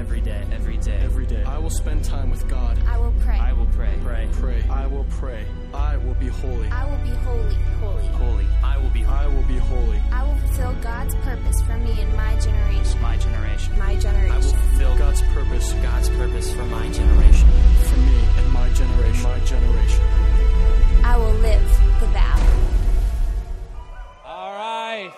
[0.00, 1.44] every day, every day, every day.
[1.44, 2.78] I will spend time with God.
[2.86, 3.38] I will pray.
[3.38, 3.94] I will pray.
[4.02, 4.28] Pray.
[4.32, 4.64] Pray.
[4.70, 5.44] I will pray.
[5.74, 6.68] I will be holy.
[6.68, 7.54] I will be holy.
[7.80, 8.06] Holy.
[8.06, 8.46] Holy.
[8.64, 10.00] I will be I will be holy.
[10.10, 13.02] I will fulfill God's purpose for me in my generation.
[13.02, 13.78] my generation.
[13.78, 14.32] My generation.
[14.32, 17.48] I will fulfill God's purpose God's purpose for my generation.
[17.82, 19.22] for me and my generation.
[19.22, 20.04] My generation.
[21.04, 21.68] I will live
[22.00, 22.38] the vow.
[24.24, 25.12] All right.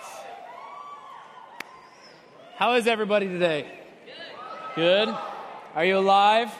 [2.57, 3.79] How is everybody today?
[4.75, 5.15] Good.
[5.75, 6.51] Are you alive?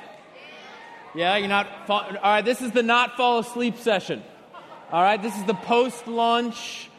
[1.15, 1.67] Yeah, you're not.
[1.89, 4.21] All right, this is the not fall asleep session.
[4.91, 6.91] All right, this is the post lunch.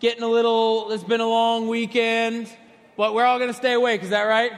[0.00, 0.90] Getting a little.
[0.90, 2.48] It's been a long weekend,
[2.96, 4.02] but we're all going to stay awake.
[4.02, 4.50] Is that right?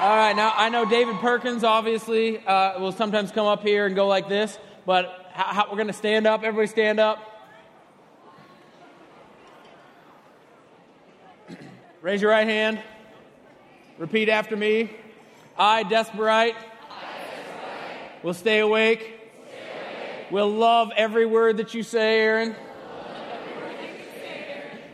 [0.00, 0.36] All right.
[0.36, 4.28] Now I know David Perkins obviously uh, will sometimes come up here and go like
[4.28, 6.42] this, but how, how, we're going to stand up.
[6.42, 7.18] Everybody stand up.
[12.02, 12.82] Raise your right hand.
[13.98, 14.90] Repeat after me.
[15.56, 16.54] I, Desperate,
[18.22, 19.16] will stay awake.
[20.30, 22.54] Will love every word that you say, Aaron.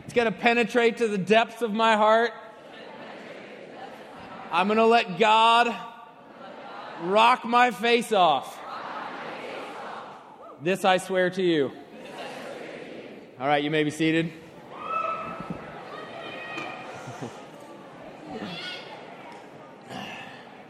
[0.05, 2.31] It's going to penetrate to the depths of my heart.
[4.51, 5.75] I'm going to let God
[7.03, 8.59] rock my face off.
[10.63, 11.71] This I swear to you.
[13.39, 14.31] All right, you may be seated.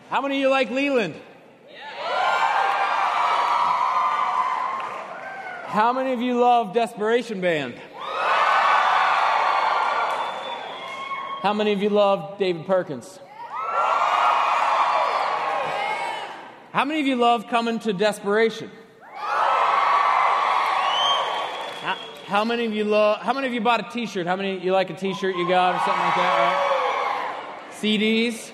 [0.10, 1.16] How many of you like Leeland?
[5.66, 7.74] How many of you love Desperation Band?
[11.42, 13.20] How many of you love David Perkins?
[16.72, 18.70] How many of you love coming to Desperation?
[22.26, 23.22] How, many of you love?
[23.22, 24.28] How many of you bought a T-shirt?
[24.28, 26.38] How many you like a T-shirt you got or something like that?
[26.40, 27.72] Right?
[27.72, 28.52] CDs.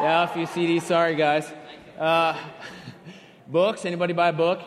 [0.00, 0.82] Yeah, a few CDs.
[0.82, 1.50] Sorry, guys.
[1.98, 2.36] Uh,
[3.46, 3.84] books.
[3.84, 4.60] Anybody buy a book?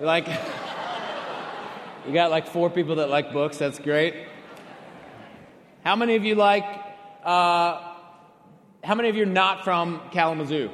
[0.00, 0.26] You like?
[2.06, 3.58] you got like four people that like books.
[3.58, 4.14] That's great.
[5.84, 6.64] How many of you like?
[7.22, 7.92] Uh,
[8.82, 10.70] how many of you are not from Kalamazoo?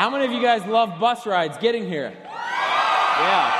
[0.00, 2.10] How many of you guys love bus rides getting here?
[3.20, 3.56] Yeah.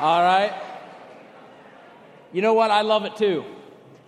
[0.00, 0.52] All right.
[2.30, 2.70] You know what?
[2.70, 3.55] I love it too.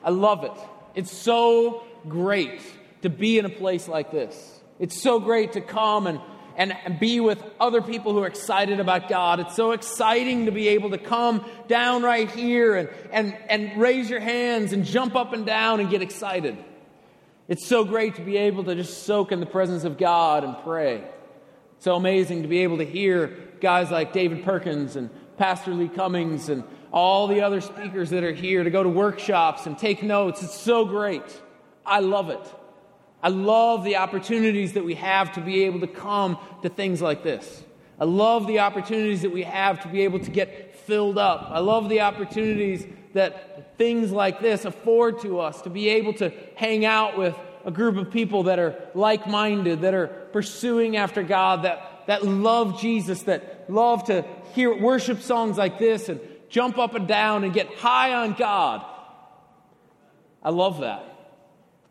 [0.03, 0.53] I love it.
[0.95, 2.61] It's so great
[3.03, 4.61] to be in a place like this.
[4.79, 6.21] It's so great to come and,
[6.57, 9.41] and, and be with other people who are excited about God.
[9.41, 14.09] It's so exciting to be able to come down right here and, and, and raise
[14.09, 16.57] your hands and jump up and down and get excited.
[17.49, 20.57] It's so great to be able to just soak in the presence of God and
[20.63, 21.03] pray.
[21.77, 25.89] It's So amazing to be able to hear guys like David Perkins and Pastor Lee
[25.89, 26.63] Cummings and
[26.93, 30.43] all the other speakers that are here to go to workshops and take notes.
[30.43, 31.23] It's so great.
[31.85, 32.55] I love it.
[33.23, 37.23] I love the opportunities that we have to be able to come to things like
[37.23, 37.65] this.
[37.99, 41.49] I love the opportunities that we have to be able to get filled up.
[41.51, 46.33] I love the opportunities that things like this afford to us to be able to
[46.55, 47.35] hang out with
[47.65, 52.25] a group of people that are like minded, that are pursuing after God, that, that
[52.25, 57.45] love Jesus, that love to hear worship songs like this and jump up and down
[57.45, 58.85] and get high on God.
[60.43, 61.05] I love that.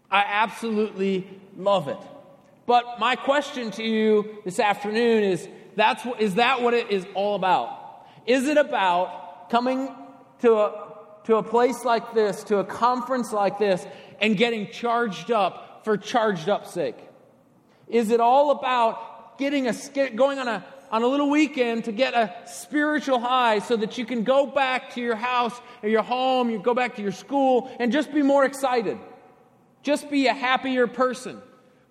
[0.10, 1.98] I absolutely love it.
[2.66, 7.06] But my question to you this afternoon is that's what, is that what it is
[7.14, 8.06] all about?
[8.26, 9.90] Is it about coming
[10.42, 10.94] to a,
[11.26, 13.86] to a place like this, to a conference like this,
[14.20, 16.98] and getting charged up for charged up sake?
[17.88, 19.74] Is it all about getting a
[20.16, 24.06] going on a on a little weekend to get a spiritual high so that you
[24.06, 27.70] can go back to your house or your home, you go back to your school
[27.80, 28.98] and just be more excited?
[29.84, 31.42] Just be a happier person.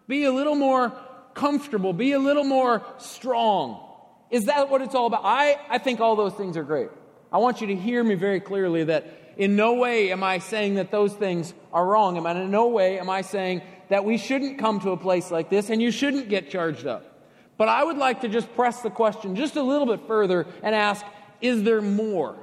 [0.09, 0.93] Be a little more
[1.35, 1.93] comfortable.
[1.93, 3.83] Be a little more strong.
[4.31, 5.23] Is that what it's all about?
[5.25, 6.89] I, I think all those things are great.
[7.33, 10.77] I want you to hear me very clearly that in no way am I saying
[10.77, 12.17] that those things are wrong.
[12.17, 15.51] And in no way am I saying that we shouldn't come to a place like
[15.51, 17.16] this and you shouldn't get charged up.
[17.59, 20.75] But I would like to just press the question just a little bit further and
[20.75, 21.05] ask
[21.41, 22.37] is there more?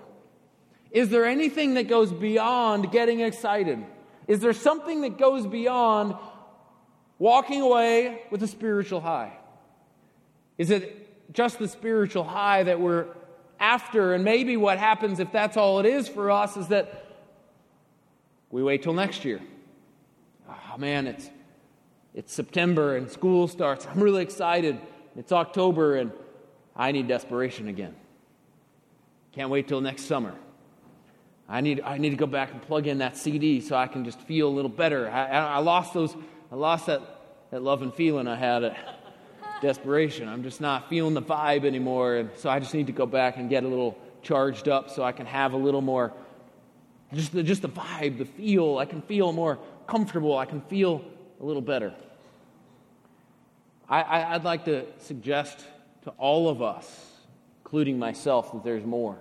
[0.92, 3.84] Is there anything that goes beyond getting excited?
[4.28, 6.16] Is there something that goes beyond
[7.18, 9.34] walking away with a spiritual high?
[10.58, 13.08] Is it just the spiritual high that we're
[13.60, 14.14] after?
[14.14, 17.06] And maybe what happens if that's all it is for us is that
[18.52, 19.42] we wait till next year.
[20.48, 21.30] Oh man, it's,
[22.14, 23.88] it's September and school starts.
[23.88, 24.80] I'm really excited.
[25.16, 26.12] It's October and
[26.76, 27.96] I need desperation again.
[29.34, 30.34] Can't wait till next summer.
[31.48, 34.06] I need, I need to go back and plug in that CD so I can
[34.06, 35.10] just feel a little better.
[35.10, 36.16] I, I, lost those,
[36.52, 37.02] I lost that,
[37.52, 38.78] that love and feeling I had at
[39.62, 40.28] desperation.
[40.28, 42.16] I'm just not feeling the vibe anymore.
[42.16, 45.04] And so I just need to go back and get a little charged up so
[45.04, 46.14] I can have a little more,
[47.14, 48.78] just the, just the vibe, the feel.
[48.78, 50.38] I can feel more comfortable.
[50.38, 51.04] I can feel
[51.42, 51.94] a little better.
[54.02, 55.60] I, I'd like to suggest
[56.04, 56.88] to all of us,
[57.64, 59.18] including myself, that there's more.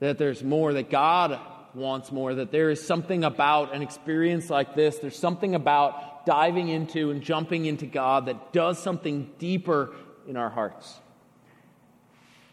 [0.00, 1.38] That there's more, that God
[1.74, 6.68] wants more, that there is something about an experience like this, there's something about diving
[6.68, 9.92] into and jumping into God that does something deeper
[10.26, 10.94] in our hearts.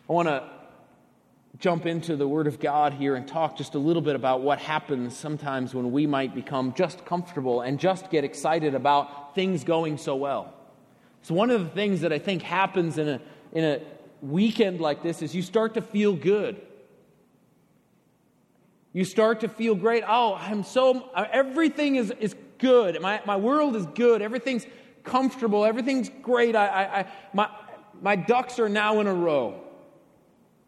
[0.10, 0.44] I want to
[1.60, 4.60] jump into the Word of God here and talk just a little bit about what
[4.60, 9.98] happens sometimes when we might become just comfortable and just get excited about things going
[9.98, 10.54] so well.
[11.24, 13.22] So, one of the things that I think happens in a,
[13.54, 13.82] in a
[14.22, 16.62] weekend like this is you start to feel good.
[18.92, 20.04] You start to feel great.
[20.08, 23.02] Oh, I'm so, everything is, is good.
[23.02, 24.22] My, my world is good.
[24.22, 24.68] Everything's
[25.04, 25.66] comfortable.
[25.66, 26.56] Everything's great.
[26.56, 27.50] I, I, I, my,
[28.02, 29.62] my ducks are now in a row.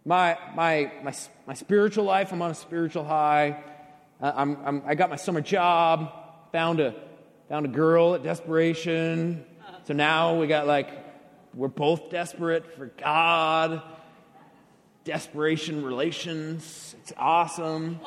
[0.05, 1.13] My, my, my,
[1.45, 3.63] my spiritual life, I'm on a spiritual high.
[4.21, 6.11] Uh, I'm, I'm, I got my summer job,
[6.51, 6.95] found a,
[7.49, 9.45] found a girl at desperation.
[9.85, 10.89] So now we got like,
[11.53, 13.83] we're both desperate for God,
[15.03, 16.95] desperation relations.
[17.01, 17.99] It's awesome.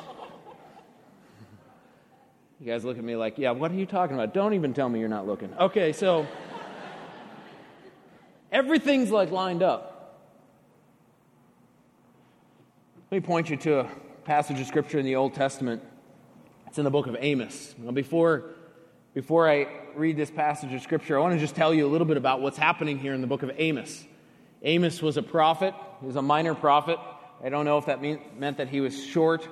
[2.58, 4.34] You guys look at me like, yeah, what are you talking about?
[4.34, 5.54] Don't even tell me you're not looking.
[5.54, 6.26] Okay, so
[8.50, 9.94] everything's like lined up.
[13.12, 13.90] Let me point you to a
[14.24, 15.80] passage of scripture in the Old Testament.
[16.66, 17.76] It's in the book of Amos.
[17.78, 18.50] Now, before,
[19.14, 22.06] before I read this passage of scripture, I want to just tell you a little
[22.06, 24.04] bit about what's happening here in the book of Amos.
[24.62, 26.98] Amos was a prophet, he was a minor prophet.
[27.42, 29.48] I don't know if that mean, meant that he was short,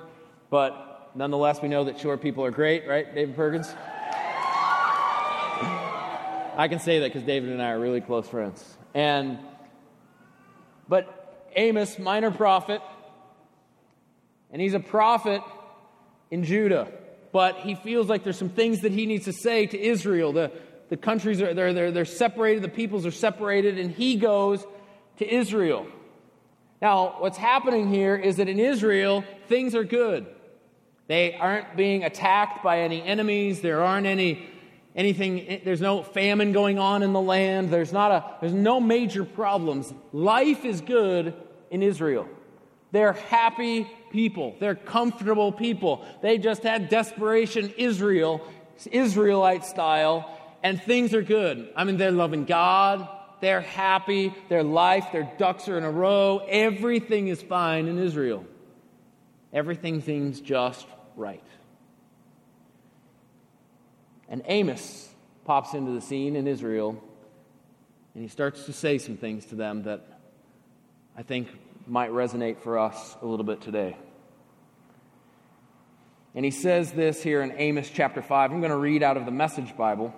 [0.49, 3.67] but nonetheless, we know that short people are great, right, David Perkins?
[6.57, 8.77] I can say that because David and I are really close friends.
[8.93, 9.37] And,
[10.87, 12.81] but Amos, minor prophet,
[14.49, 15.41] and he's a prophet
[16.31, 16.87] in Judah,
[17.31, 20.33] but he feels like there's some things that he needs to say to Israel.
[20.33, 20.51] The,
[20.89, 24.65] the countries are they're, they're, they're separated, the peoples are separated, and he goes
[25.17, 25.87] to Israel.
[26.81, 30.27] Now, what's happening here is that in Israel, things are good.
[31.07, 33.61] They aren't being attacked by any enemies.
[33.61, 34.47] There aren't any
[34.95, 37.69] anything there's no famine going on in the land.
[37.69, 39.93] There's not a there's no major problems.
[40.11, 41.33] Life is good
[41.71, 42.27] in Israel.
[42.97, 44.55] They're happy people.
[44.59, 46.03] They're comfortable people.
[46.23, 48.41] They just had desperation Israel,
[48.91, 50.27] Israelite style,
[50.63, 51.69] and things are good.
[51.75, 53.07] I mean, they're loving God.
[53.39, 54.33] They're happy.
[54.49, 56.39] Their life, their ducks are in a row.
[56.49, 58.43] Everything is fine in Israel.
[59.53, 61.43] Everything seems just right.
[64.27, 65.07] And Amos
[65.45, 66.99] pops into the scene in Israel,
[68.15, 70.03] and he starts to say some things to them that
[71.15, 71.47] I think
[71.87, 73.97] might resonate for us a little bit today.
[76.35, 78.51] And he says this here in Amos chapter 5.
[78.51, 80.13] I'm going to read out of the Message Bible.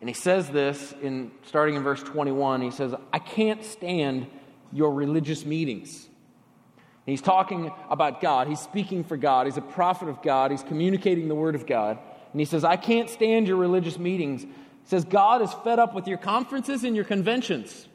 [0.00, 2.62] And he says this in starting in verse 21.
[2.62, 4.26] He says, I can't stand
[4.72, 6.08] your religious meetings.
[7.04, 8.46] He's talking about God.
[8.46, 9.46] He's speaking for God.
[9.46, 10.50] He's a prophet of God.
[10.50, 11.98] He's communicating the word of God.
[12.32, 14.42] And he says, I can't stand your religious meetings.
[14.42, 14.48] He
[14.86, 17.86] says, God is fed up with your conferences and your conventions.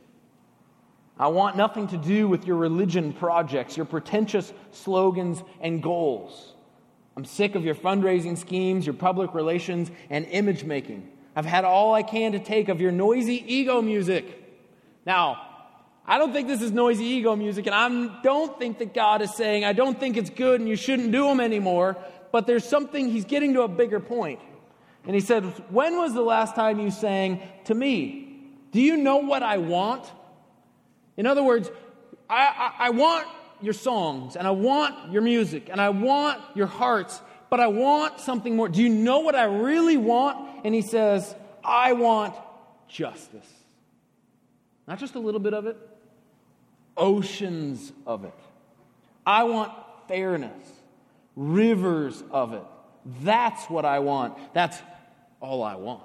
[1.19, 6.53] I want nothing to do with your religion projects, your pretentious slogans and goals.
[7.15, 11.09] I'm sick of your fundraising schemes, your public relations, and image making.
[11.35, 14.43] I've had all I can to take of your noisy ego music.
[15.05, 15.41] Now,
[16.05, 19.33] I don't think this is noisy ego music, and I don't think that God is
[19.33, 21.97] saying, I don't think it's good and you shouldn't do them anymore,
[22.31, 24.39] but there's something, he's getting to a bigger point.
[25.05, 28.51] And he said, When was the last time you sang to me?
[28.71, 30.03] Do you know what I want?
[31.17, 31.69] In other words,
[32.29, 33.27] I, I, I want
[33.59, 37.19] your songs, and I want your music, and I want your hearts,
[37.49, 38.69] but I want something more.
[38.69, 40.63] Do you know what I really want?
[40.63, 42.35] And he says, I want
[42.87, 43.47] justice.
[44.87, 45.75] Not just a little bit of it,
[46.95, 48.33] oceans of it.
[49.25, 49.73] I want
[50.07, 50.63] fairness,
[51.35, 52.63] rivers of it.
[53.23, 54.37] That's what I want.
[54.53, 54.77] That's
[55.41, 56.03] all I want.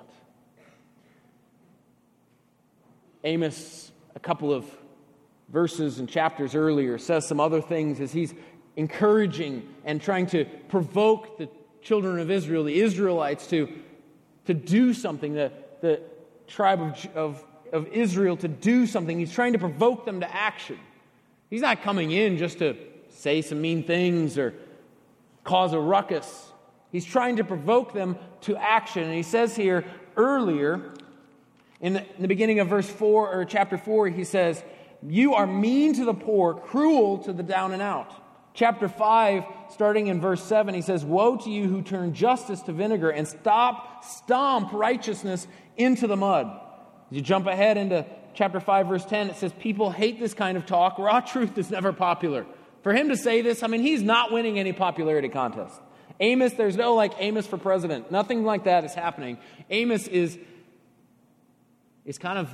[3.25, 4.64] Amos, a couple of
[5.52, 8.35] verses and chapters earlier, says some other things as he's
[8.76, 11.49] encouraging and trying to provoke the
[11.82, 13.68] children of Israel, the Israelites, to,
[14.47, 16.00] to do something, the, the
[16.47, 19.18] tribe of, of of Israel to do something.
[19.18, 20.78] He's trying to provoke them to action.
[21.50, 22.76] He's not coming in just to
[23.09, 24.54] say some mean things or
[25.42, 26.50] cause a ruckus.
[26.92, 29.04] He's trying to provoke them to action.
[29.04, 29.85] And he says here
[30.16, 30.92] earlier,
[31.80, 34.62] in the, in the beginning of verse 4 or chapter 4, he says,
[35.06, 38.12] You are mean to the poor, cruel to the down and out.
[38.54, 42.73] Chapter 5, starting in verse 7, he says, Woe to you who turn justice to
[42.73, 46.61] vinegar and stop, stomp righteousness into the mud.
[47.11, 48.04] You jump ahead into
[48.35, 50.99] chapter 5, verse 10, it says, People hate this kind of talk.
[50.99, 52.47] Raw truth is never popular.
[52.82, 55.80] For him to say this, I mean, he's not winning any popularity contest.
[56.21, 58.11] Amos, there's no like Amos for president.
[58.11, 59.38] Nothing like that is happening.
[59.71, 60.38] Amos is,
[62.04, 62.50] is kind of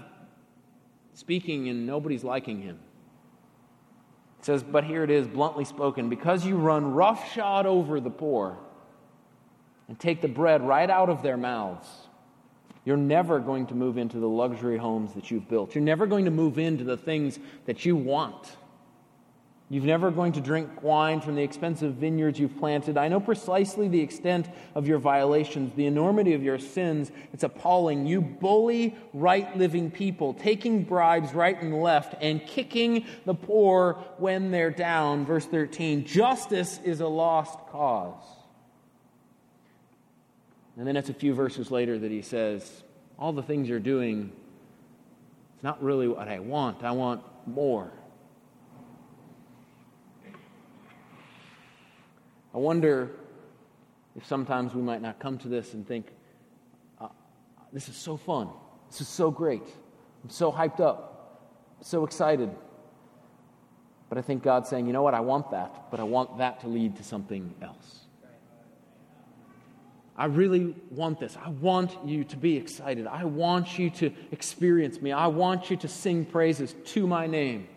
[1.18, 2.78] speaking and nobody's liking him.
[4.38, 8.56] It says, but here it is, bluntly spoken, because you run roughshod over the poor
[9.88, 11.88] and take the bread right out of their mouths,
[12.84, 15.74] you're never going to move into the luxury homes that you've built.
[15.74, 18.56] You're never going to move into the things that you want.
[19.70, 22.96] You're never going to drink wine from the expensive vineyards you've planted.
[22.96, 27.12] I know precisely the extent of your violations, the enormity of your sins.
[27.34, 28.06] It's appalling.
[28.06, 34.50] You bully right living people, taking bribes right and left, and kicking the poor when
[34.50, 35.26] they're down.
[35.26, 38.24] Verse 13 Justice is a lost cause.
[40.78, 42.84] And then it's a few verses later that he says,
[43.18, 44.32] All the things you're doing,
[45.56, 46.82] it's not really what I want.
[46.84, 47.92] I want more.
[52.54, 53.10] I wonder
[54.16, 56.06] if sometimes we might not come to this and think,
[57.00, 57.08] uh,
[57.72, 58.48] this is so fun.
[58.88, 59.62] This is so great.
[60.24, 61.42] I'm so hyped up,
[61.82, 62.50] so excited.
[64.08, 65.14] But I think God's saying, you know what?
[65.14, 68.00] I want that, but I want that to lead to something else.
[70.16, 71.38] I really want this.
[71.40, 73.06] I want you to be excited.
[73.06, 75.12] I want you to experience me.
[75.12, 77.68] I want you to sing praises to my name.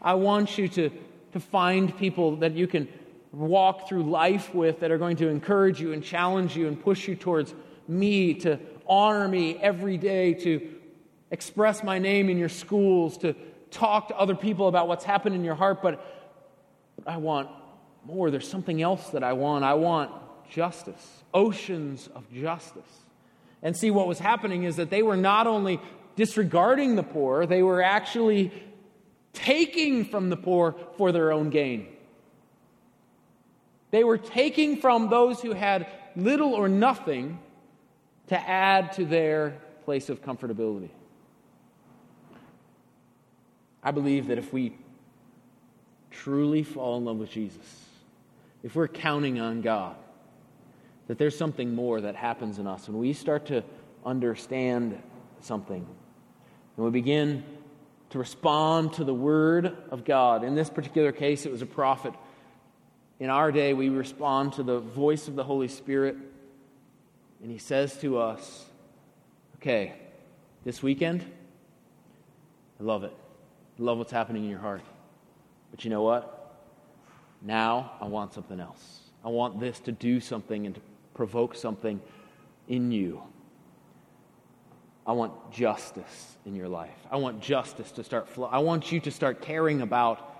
[0.00, 0.90] I want you to,
[1.32, 2.88] to find people that you can
[3.34, 7.08] walk through life with that are going to encourage you and challenge you and push
[7.08, 7.54] you towards
[7.88, 10.74] me, to honor me every day, to
[11.30, 13.34] express my name in your schools, to
[13.70, 15.82] talk to other people about what's happened in your heart.
[15.82, 16.04] But,
[17.06, 17.48] I want
[18.04, 18.30] more.
[18.30, 19.64] There's something else that I want.
[19.64, 20.10] I want
[20.48, 22.82] justice, oceans of justice.
[23.62, 25.80] And see, what was happening is that they were not only
[26.16, 28.52] disregarding the poor, they were actually
[29.32, 31.88] taking from the poor for their own gain.
[33.94, 35.86] They were taking from those who had
[36.16, 37.38] little or nothing
[38.26, 40.88] to add to their place of comfortability.
[43.84, 44.76] I believe that if we
[46.10, 47.84] truly fall in love with Jesus,
[48.64, 49.94] if we're counting on God,
[51.06, 53.62] that there's something more that happens in us when we start to
[54.04, 55.00] understand
[55.40, 55.86] something
[56.76, 57.44] and we begin
[58.10, 60.42] to respond to the Word of God.
[60.42, 62.12] In this particular case, it was a prophet
[63.20, 66.16] in our day, we respond to the voice of the Holy Spirit,
[67.42, 68.66] and He says to us,
[69.56, 69.94] Okay,
[70.64, 71.24] this weekend,
[72.80, 73.12] I love it.
[73.78, 74.82] I love what's happening in your heart.
[75.70, 76.56] But you know what?
[77.42, 79.00] Now I want something else.
[79.24, 80.80] I want this to do something and to
[81.14, 82.00] provoke something
[82.68, 83.22] in you.
[85.06, 86.96] I want justice in your life.
[87.10, 88.46] I want justice to start flow.
[88.46, 90.30] I want you to start caring about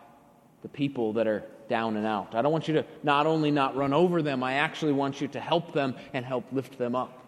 [0.62, 2.34] the people that are down and out.
[2.34, 5.28] I don't want you to not only not run over them, I actually want you
[5.28, 7.20] to help them and help lift them up.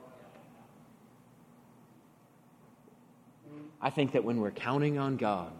[3.80, 5.52] I think that when we're counting on God,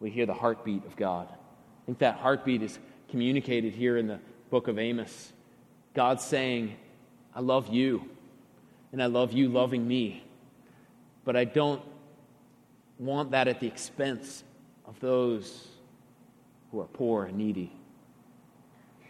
[0.00, 1.28] we hear the heartbeat of God.
[1.30, 2.78] I think that heartbeat is
[3.10, 4.18] communicated here in the
[4.50, 5.32] book of Amos.
[5.94, 6.74] God saying,
[7.34, 8.08] I love you,
[8.90, 10.24] and I love you loving me,
[11.24, 11.82] but I don't
[12.98, 14.42] want that at the expense
[14.86, 15.68] of those
[16.72, 17.70] who are poor and needy.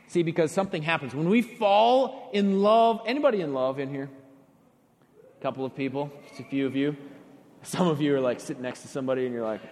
[0.08, 1.14] See, because something happens.
[1.14, 4.10] When we fall in love, anybody in love in here?
[5.38, 6.96] A couple of people, just a few of you.
[7.62, 9.62] Some of you are like sitting next to somebody and you're like,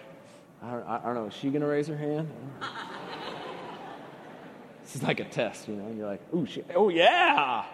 [0.63, 2.29] I don't, I don't know, is she going to raise her hand?
[4.83, 7.65] this is like a test, you know, and you're like, ooh, she, oh, yeah.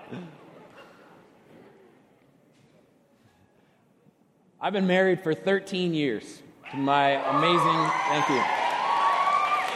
[4.60, 8.67] I've been married for 13 years to my amazing, thank you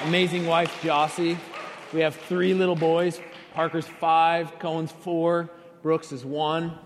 [0.03, 1.38] amazing wife, Jossie.
[1.93, 3.22] We have three little boys.
[3.53, 5.50] Parker's five, Cohen's four,
[5.84, 6.77] Brooks is one.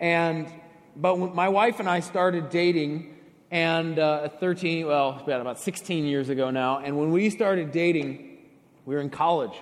[0.00, 0.50] And,
[0.96, 3.14] but my wife and I started dating,
[3.50, 6.78] and uh, 13, well, about 16 years ago now.
[6.78, 8.38] And when we started dating,
[8.86, 9.54] we were in college.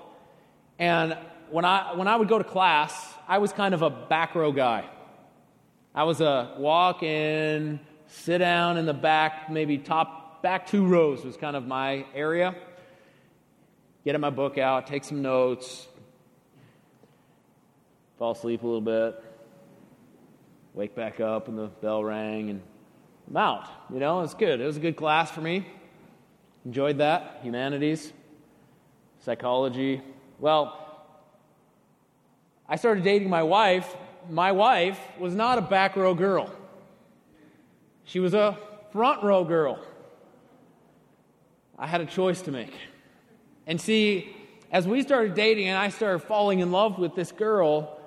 [0.78, 1.18] And
[1.50, 4.52] when I, when I would go to class, I was kind of a back row
[4.52, 4.88] guy.
[5.94, 11.24] I was a walk in, sit down in the back, maybe top back two rows
[11.24, 12.54] was kind of my area.
[14.04, 15.86] Getting my book out, take some notes,
[18.18, 19.22] fall asleep a little bit,
[20.72, 22.62] wake back up, and the bell rang, and
[23.28, 23.68] I'm out.
[23.92, 24.60] You know, it's good.
[24.60, 25.66] It was a good class for me.
[26.64, 27.40] Enjoyed that.
[27.42, 28.12] Humanities,
[29.18, 30.00] psychology.
[30.38, 30.76] Well,
[32.68, 33.96] I started dating my wife.
[34.30, 36.50] My wife was not a back row girl,
[38.04, 38.56] she was a
[38.92, 39.78] front row girl.
[41.80, 42.74] I had a choice to make.
[43.66, 44.36] And see,
[44.70, 47.98] as we started dating and I started falling in love with this girl,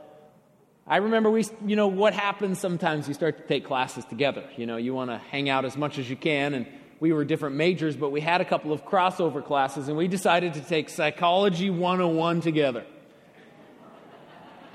[0.86, 4.48] I remember we, you know, what happens sometimes you start to take classes together.
[4.56, 6.54] You know, you want to hang out as much as you can.
[6.54, 6.68] And
[7.00, 10.54] we were different majors, but we had a couple of crossover classes and we decided
[10.54, 12.86] to take Psychology 101 together.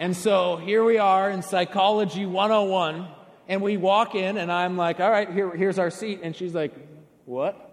[0.00, 3.09] And so here we are in Psychology 101,
[3.49, 6.21] and we walk in, and I'm like, all right, here, here's our seat.
[6.23, 6.73] And she's like,
[7.25, 7.68] what?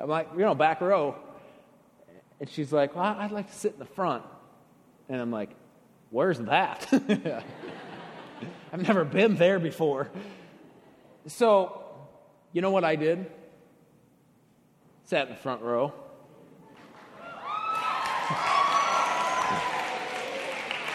[0.00, 1.16] I'm like, you know, back row.
[2.40, 4.24] And she's like, well, I'd like to sit in the front.
[5.08, 5.50] And I'm like,
[6.10, 6.86] where's that?
[8.72, 10.10] I've never been there before.
[11.26, 11.84] So,
[12.52, 13.30] you know what I did?
[15.04, 15.92] Sat in the front row.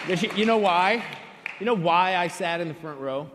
[0.36, 1.04] you know why?
[1.58, 3.30] You know why I sat in the front row?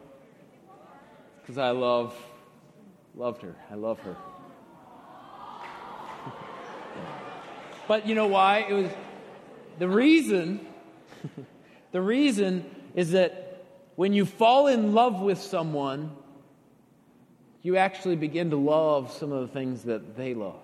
[1.42, 2.16] Because I love,
[3.16, 3.56] loved her.
[3.72, 4.16] I love her.
[7.88, 8.66] But you know why?
[8.68, 8.92] It was
[9.80, 10.66] the reason.
[11.92, 12.66] the reason
[12.96, 13.66] is that
[13.96, 16.12] when you fall in love with someone,
[17.62, 20.60] you actually begin to love some of the things that they love.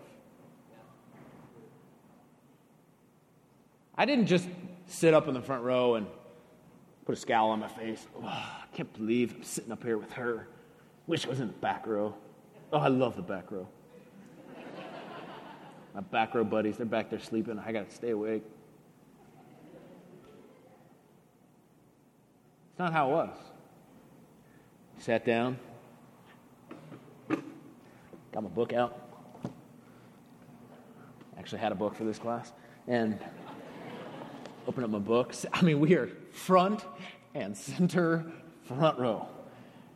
[3.95, 4.47] I didn't just
[4.87, 6.07] sit up in the front row and
[7.05, 8.05] put a scowl on my face.
[8.17, 10.47] Oh, I can't believe I'm sitting up here with her.
[11.07, 12.15] Wish I was in the back row.
[12.71, 13.67] Oh, I love the back row.
[15.93, 17.59] My back row buddies, they're back there sleeping.
[17.59, 18.43] I got to stay awake.
[22.71, 23.37] It's not how it was.
[24.99, 25.57] Sat down,
[27.29, 28.97] got my book out.
[31.37, 32.53] Actually, had a book for this class.
[32.87, 33.19] And
[34.67, 35.45] open up my books.
[35.53, 36.85] I mean, we are front
[37.33, 38.31] and center,
[38.63, 39.27] front row.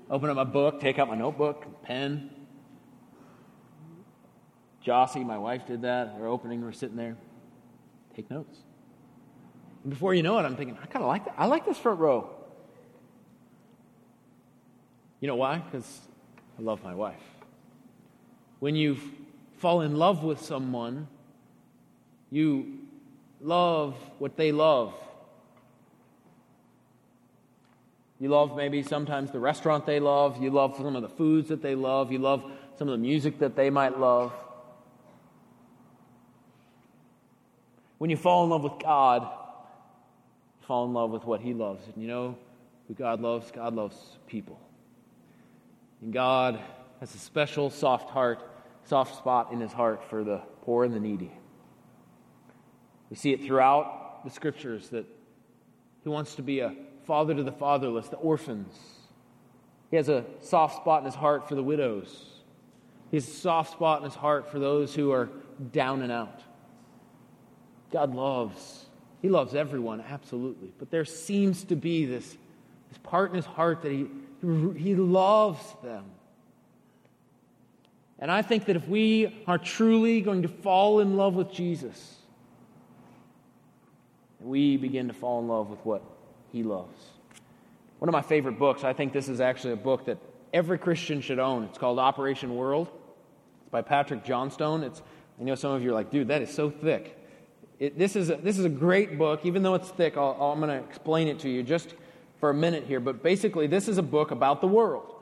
[0.10, 2.29] Open up my book, take out my notebook, pen,
[4.86, 6.15] Jossie, my wife, did that.
[6.19, 7.17] Our opening, we're sitting there.
[8.15, 8.60] Take notes.
[9.84, 11.36] And before you know it, I'm thinking, I kind of like that.
[11.38, 12.30] I like this front row.
[15.19, 15.58] You know why?
[15.58, 16.02] Because
[16.60, 17.21] I love my wife.
[18.60, 18.98] When you
[19.58, 21.08] fall in love with someone,
[22.30, 22.80] you
[23.41, 24.93] love what they love.
[28.19, 30.41] You love maybe sometimes the restaurant they love.
[30.41, 32.12] You love some of the foods that they love.
[32.12, 32.43] You love
[32.78, 34.32] some of the music that they might love.
[37.97, 41.86] When you fall in love with God, you fall in love with what He loves.
[41.88, 42.38] And you know
[42.88, 43.51] who God loves?
[43.51, 43.95] God loves
[44.27, 44.60] people.
[46.01, 46.60] And God
[46.99, 48.39] has a special soft heart,
[48.86, 51.31] soft spot in His heart for the poor and the needy.
[53.10, 55.05] We see it throughout the scriptures that
[56.03, 58.75] He wants to be a father to the fatherless, the orphans.
[59.91, 62.25] He has a soft spot in His heart for the widows.
[63.12, 65.29] He has a soft spot in His heart for those who are
[65.71, 66.41] down and out.
[67.95, 68.88] God loves.
[69.21, 70.69] He loves everyone, absolutely.
[70.77, 72.27] But there seems to be this,
[72.89, 74.08] this part in his heart that he,
[74.77, 76.03] he loves them.
[78.19, 82.17] And I think that if we are truly going to fall in love with Jesus,
[84.41, 86.03] we begin to fall in love with what
[86.51, 86.99] he loves.
[87.99, 90.17] One of my favorite books, I think this is actually a book that
[90.53, 91.63] every Christian should own.
[91.63, 92.89] It's called Operation World.
[93.62, 94.84] It's by Patrick Johnstone.
[94.84, 95.01] It's,
[95.39, 97.21] I know some of you are like, dude, that is so thick.
[97.79, 99.41] It, this, is a, this is a great book.
[99.45, 101.95] Even though it's thick, I'll, I'm going to explain it to you just
[102.39, 102.99] for a minute here.
[102.99, 105.13] But basically, this is a book about the world.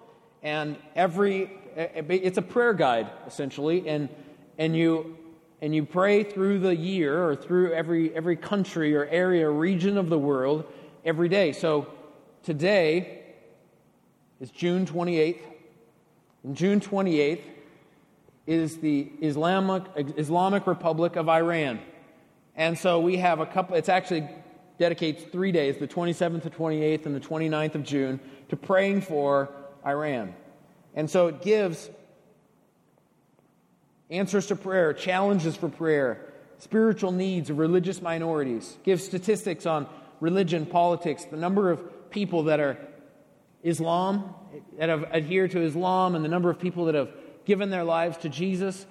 [0.43, 3.87] And every, it's a prayer guide, essentially.
[3.87, 4.09] And,
[4.57, 5.17] and, you,
[5.61, 10.09] and you pray through the year or through every, every country or area region of
[10.09, 10.65] the world
[11.05, 11.53] every day.
[11.53, 11.87] So
[12.43, 13.23] today
[14.39, 15.39] is June 28th.
[16.43, 17.41] And June 28th
[18.45, 19.83] is the Islamic,
[20.17, 21.79] Islamic Republic of Iran.
[22.55, 24.27] And so we have a couple, it's actually
[24.77, 29.49] dedicates three days, the 27th, the 28th, and the 29th of June, to praying for
[29.85, 30.33] Iran.
[30.93, 31.89] And so it gives
[34.09, 39.87] answers to prayer, challenges for prayer, spiritual needs of religious minorities, gives statistics on
[40.19, 42.77] religion, politics, the number of people that are
[43.63, 44.33] Islam,
[44.77, 47.09] that have adhered to Islam, and the number of people that have
[47.45, 48.85] given their lives to Jesus,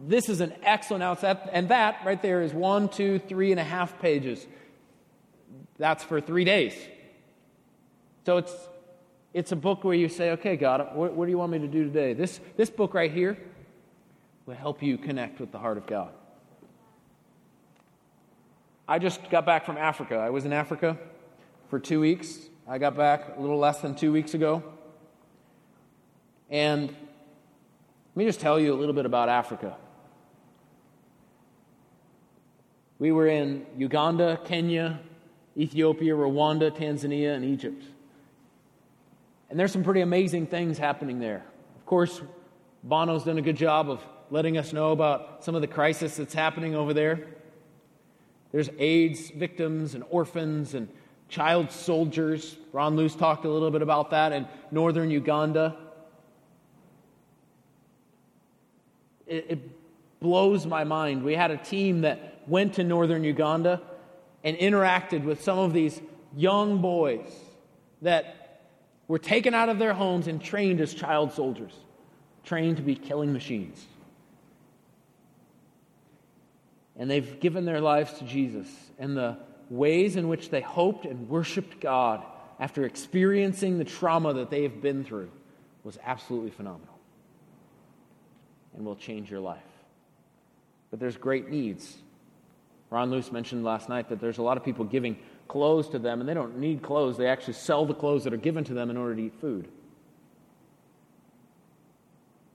[0.00, 1.20] This is an excellent.
[1.20, 4.46] That, and that right there is one, two, three and a half pages.
[5.78, 6.74] That's for three days.
[8.26, 8.54] So it's,
[9.32, 11.68] it's a book where you say, okay, God, what, what do you want me to
[11.68, 12.12] do today?
[12.12, 13.38] This, this book right here
[14.46, 16.10] will help you connect with the heart of God.
[18.86, 20.16] I just got back from Africa.
[20.16, 20.98] I was in Africa
[21.70, 22.38] for two weeks.
[22.68, 24.62] I got back a little less than two weeks ago.
[26.50, 29.76] And let me just tell you a little bit about Africa.
[33.04, 34.98] We were in Uganda, Kenya,
[35.58, 37.84] Ethiopia, Rwanda, Tanzania, and Egypt.
[39.50, 41.44] And there's some pretty amazing things happening there.
[41.76, 42.22] Of course,
[42.82, 46.32] Bono's done a good job of letting us know about some of the crisis that's
[46.32, 47.26] happening over there.
[48.52, 50.88] There's AIDS victims and orphans and
[51.28, 52.56] child soldiers.
[52.72, 55.76] Ron Luce talked a little bit about that in northern Uganda.
[59.26, 61.22] It, it blows my mind.
[61.22, 63.80] We had a team that went to northern Uganda
[64.42, 66.00] and interacted with some of these
[66.36, 67.30] young boys
[68.02, 68.60] that
[69.08, 71.72] were taken out of their homes and trained as child soldiers,
[72.44, 73.86] trained to be killing machines
[76.96, 78.68] and they've given their lives to Jesus.
[78.98, 82.24] And the ways in which they hoped and worshiped God
[82.60, 85.30] after experiencing the trauma that they have been through
[85.82, 86.98] was absolutely phenomenal
[88.76, 89.58] and will change your life.
[90.90, 91.96] But there's great needs.
[92.94, 95.16] Ron Luce mentioned last night that there's a lot of people giving
[95.48, 97.16] clothes to them, and they don't need clothes.
[97.16, 99.64] They actually sell the clothes that are given to them in order to eat food.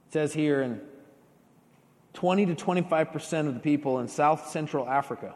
[0.07, 0.79] It says here in
[2.13, 5.35] 20 to 25% of the people in South Central Africa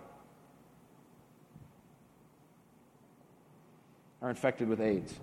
[4.21, 5.13] are infected with AIDS.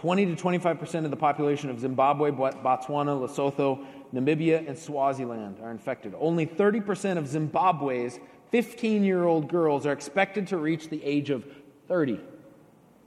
[0.00, 3.84] 20 to 25% of the population of Zimbabwe, Botswana, Lesotho,
[4.14, 6.14] Namibia, and Swaziland are infected.
[6.18, 8.18] Only 30% of Zimbabwe's
[8.50, 11.44] 15 year old girls are expected to reach the age of
[11.86, 12.18] 30.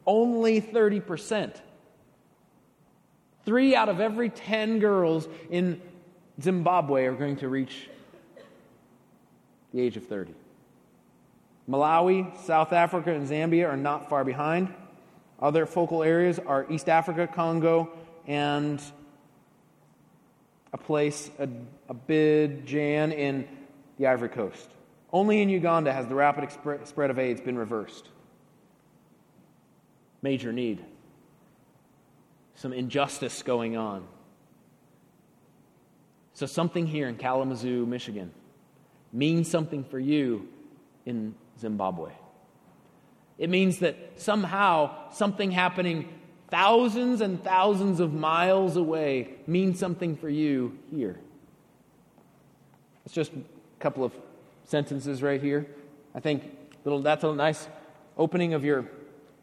[0.05, 1.55] Only 30%.
[3.43, 5.81] Three out of every 10 girls in
[6.39, 7.89] Zimbabwe are going to reach
[9.73, 10.35] the age of 30.
[11.67, 14.71] Malawi, South Africa, and Zambia are not far behind.
[15.43, 17.91] Other focal areas are East Africa, Congo,
[18.25, 18.81] and
[20.71, 21.29] a place,
[21.89, 23.45] Abidjan in
[23.99, 24.69] the Ivory Coast.
[25.11, 26.49] Only in Uganda has the rapid
[26.85, 28.07] spread of AIDS been reversed.
[30.21, 30.83] Major need.
[32.55, 34.07] Some injustice going on.
[36.35, 38.31] So, something here in Kalamazoo, Michigan,
[39.11, 40.47] means something for you
[41.05, 42.11] in Zimbabwe.
[43.43, 46.07] It means that somehow something happening
[46.47, 51.19] thousands and thousands of miles away means something for you here.
[53.05, 53.41] It's just a
[53.81, 54.13] couple of
[54.63, 55.67] sentences right here.
[56.15, 57.67] I think little, that's a nice
[58.17, 58.85] opening of your.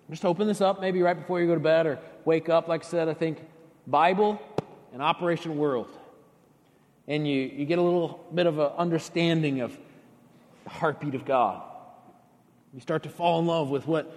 [0.09, 2.69] Just open this up maybe right before you go to bed or wake up.
[2.69, 3.45] Like I said, I think
[3.87, 4.41] Bible
[4.95, 5.91] and Operation World
[7.07, 9.79] and you, you get a little bit of an understanding of
[10.65, 11.65] the heartbeat of God.
[12.73, 14.17] You start to fall in love with what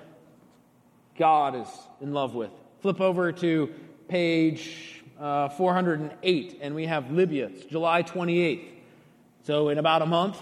[1.17, 1.67] God is
[2.01, 2.51] in love with.
[2.81, 3.73] Flip over to
[4.07, 7.47] page uh, 408, and we have Libya.
[7.47, 8.67] It's July 28th.
[9.43, 10.39] So, in about a month,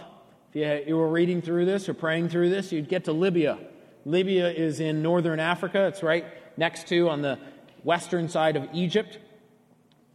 [0.49, 3.57] if you, you were reading through this or praying through this, you'd get to Libya.
[4.05, 5.87] Libya is in northern Africa.
[5.87, 6.25] It's right
[6.57, 7.39] next to, on the
[7.83, 9.19] western side of Egypt,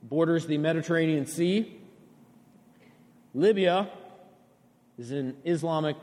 [0.02, 1.80] borders the Mediterranean Sea.
[3.32, 3.88] Libya
[4.98, 5.96] is an Islamic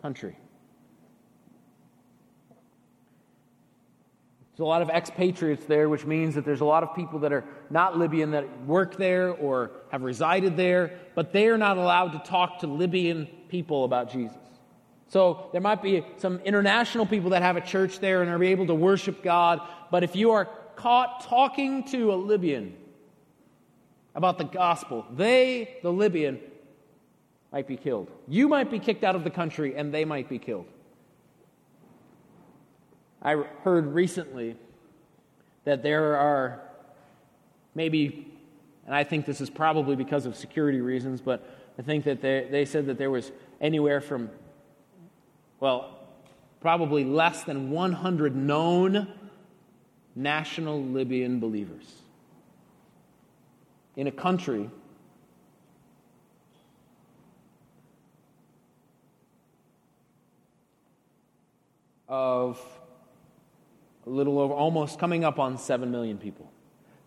[0.00, 0.36] country.
[4.54, 7.32] There's a lot of expatriates there, which means that there's a lot of people that
[7.32, 12.12] are not Libyan that work there or have resided there, but they are not allowed
[12.12, 14.38] to talk to Libyan people about Jesus.
[15.08, 18.68] So there might be some international people that have a church there and are able
[18.68, 22.76] to worship God, but if you are caught talking to a Libyan
[24.14, 26.38] about the gospel, they, the Libyan,
[27.50, 28.08] might be killed.
[28.28, 30.66] You might be kicked out of the country and they might be killed.
[33.24, 34.56] I heard recently
[35.64, 36.60] that there are
[37.74, 38.30] maybe,
[38.84, 42.46] and I think this is probably because of security reasons, but I think that they,
[42.50, 44.30] they said that there was anywhere from,
[45.58, 45.98] well,
[46.60, 49.08] probably less than 100 known
[50.14, 52.02] national Libyan believers
[53.96, 54.70] in a country
[62.08, 62.60] of
[64.06, 66.50] a little over, almost coming up on 7 million people.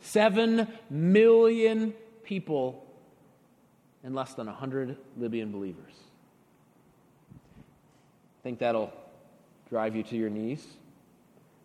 [0.02, 2.86] 7 million people
[4.04, 5.94] and less than 100 Libyan believers.
[8.44, 8.94] Think that'll
[9.70, 10.66] drive you to your knees?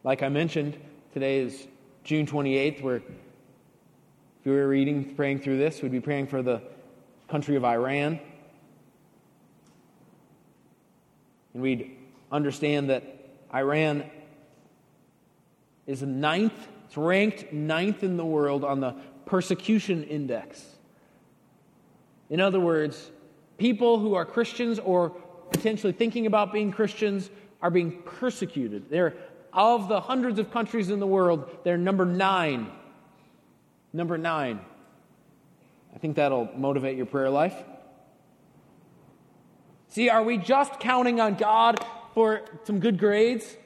[0.04, 0.76] Like I mentioned,
[1.12, 1.66] today is
[2.04, 3.02] June 28th, where if
[4.44, 6.60] we were reading, praying through this, we'd be praying for the
[7.28, 8.18] country of Iran.
[11.54, 11.96] And we'd
[12.32, 13.04] understand that
[13.54, 14.10] Iran
[15.86, 18.94] is ninth, it's ranked ninth in the world on the
[19.26, 20.64] persecution index.
[22.30, 23.10] In other words,
[23.58, 25.10] people who are Christians or
[25.50, 28.90] potentially thinking about being Christians are being persecuted.
[28.90, 29.14] They're
[29.52, 32.70] of the hundreds of countries in the world, they're number nine.
[33.92, 34.60] Number nine.
[35.94, 37.54] I think that'll motivate your prayer life.
[39.88, 43.56] See, are we just counting on God for some good grades?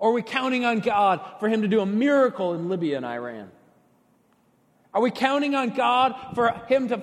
[0.00, 3.50] Are we counting on God for Him to do a miracle in Libya and Iran?
[4.92, 7.02] Are we counting on God for Him to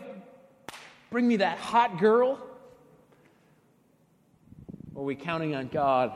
[1.09, 2.39] bring me that hot girl?
[4.95, 6.13] Or are we counting on God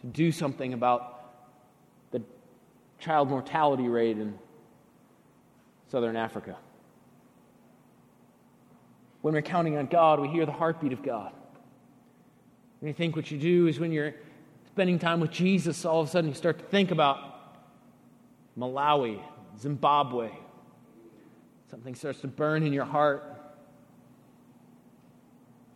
[0.00, 1.20] to do something about
[2.12, 2.22] the
[3.00, 4.38] child mortality rate in
[5.90, 6.56] southern Africa?
[9.22, 11.32] When we're counting on God, we hear the heartbeat of God.
[12.80, 14.14] And you think what you do is when you're
[14.72, 17.18] spending time with Jesus, all of a sudden you start to think about
[18.58, 19.20] Malawi,
[19.60, 20.30] Zimbabwe.
[21.70, 23.22] Something starts to burn in your heart.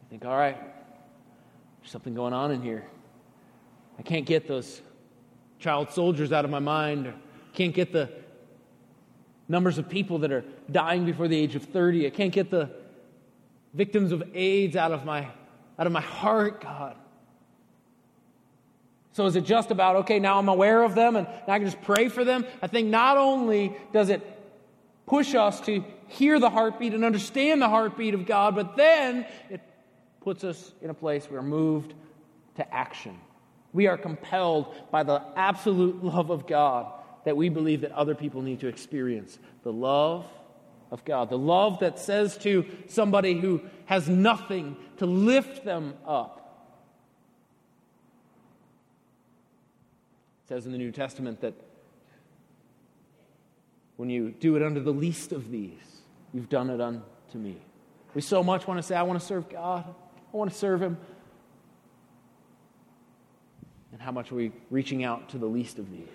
[0.02, 2.86] You think, all right, there's something going on in here.
[3.98, 4.80] I can't get those
[5.58, 7.12] child soldiers out of my mind.
[7.52, 8.10] Can't get the
[9.46, 12.06] numbers of people that are dying before the age of 30.
[12.06, 12.70] I can't get the
[13.74, 15.28] victims of AIDS out of my,
[15.78, 16.96] out of my heart, God.
[19.16, 21.80] So is it just about, okay, now I'm aware of them and I can just
[21.80, 22.44] pray for them?
[22.60, 24.20] I think not only does it
[25.06, 29.62] push us to hear the heartbeat and understand the heartbeat of God, but then it
[30.20, 31.94] puts us in a place where we're moved
[32.56, 33.18] to action.
[33.72, 36.92] We are compelled by the absolute love of God
[37.24, 39.38] that we believe that other people need to experience.
[39.62, 40.26] The love
[40.90, 41.30] of God.
[41.30, 46.45] The love that says to somebody who has nothing to lift them up.
[50.46, 51.54] It says in the New Testament that
[53.96, 55.72] when you do it under the least of these,
[56.32, 57.02] you've done it unto
[57.34, 57.56] me.
[58.14, 59.84] We so much want to say, I want to serve God,
[60.32, 60.98] I want to serve Him.
[63.90, 66.06] And how much are we reaching out to the least of these?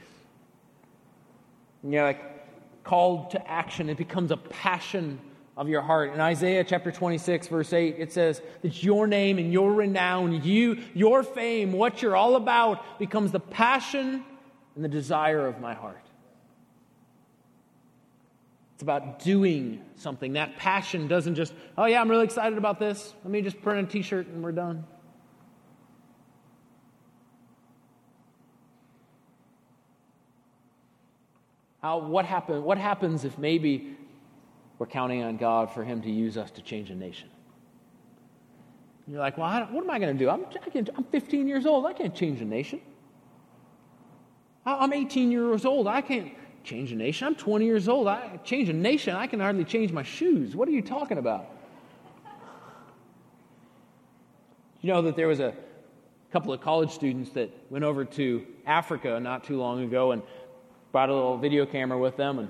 [1.83, 3.89] And you're like, called to action.
[3.89, 5.19] It becomes a passion
[5.57, 6.13] of your heart.
[6.13, 10.79] In Isaiah chapter 26, verse 8, it says that your name and your renown, you,
[10.93, 14.23] your fame, what you're all about, becomes the passion
[14.75, 16.05] and the desire of my heart.
[18.75, 20.33] It's about doing something.
[20.33, 23.13] That passion doesn't just, oh yeah, I'm really excited about this.
[23.23, 24.85] Let me just print a t shirt and we're done.
[31.81, 33.97] How, what, happen, what happens if maybe
[34.81, 37.29] we're counting on God for Him to use us to change a nation?
[39.05, 40.27] And you're like, well, what am I going to do?
[40.27, 40.43] I'm,
[40.97, 41.85] I'm 15 years old.
[41.85, 42.81] I can't change a nation.
[44.65, 45.85] I'm 18 years old.
[45.85, 46.31] I can't
[46.63, 47.27] change a nation.
[47.27, 48.07] I'm 20 years old.
[48.07, 49.15] I change a nation.
[49.15, 50.55] I can hardly change my shoes.
[50.55, 51.45] What are you talking about?
[54.81, 55.53] You know that there was a
[56.31, 60.23] couple of college students that went over to Africa not too long ago and
[60.91, 62.49] brought a little video camera with them and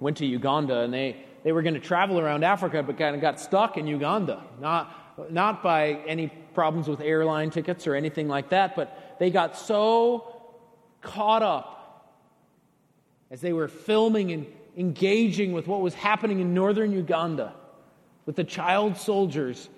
[0.00, 0.80] went to Uganda.
[0.80, 3.86] And they, they were going to travel around Africa, but kind of got stuck in
[3.86, 4.42] Uganda.
[4.60, 9.56] Not, not by any problems with airline tickets or anything like that, but they got
[9.56, 10.42] so
[11.02, 12.10] caught up
[13.30, 14.44] as they were filming and
[14.76, 17.54] engaging with what was happening in northern Uganda
[18.24, 19.68] with the child soldiers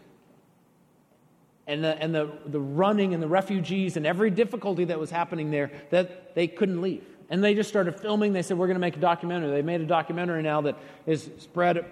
[1.66, 5.50] and the, and the, the running and the refugees and every difficulty that was happening
[5.50, 7.04] there that they couldn't leave.
[7.31, 8.33] And they just started filming.
[8.33, 9.51] They said, We're going to make a documentary.
[9.51, 11.85] They made a documentary now that is spread,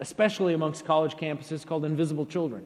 [0.00, 2.64] especially amongst college campuses, called Invisible Children.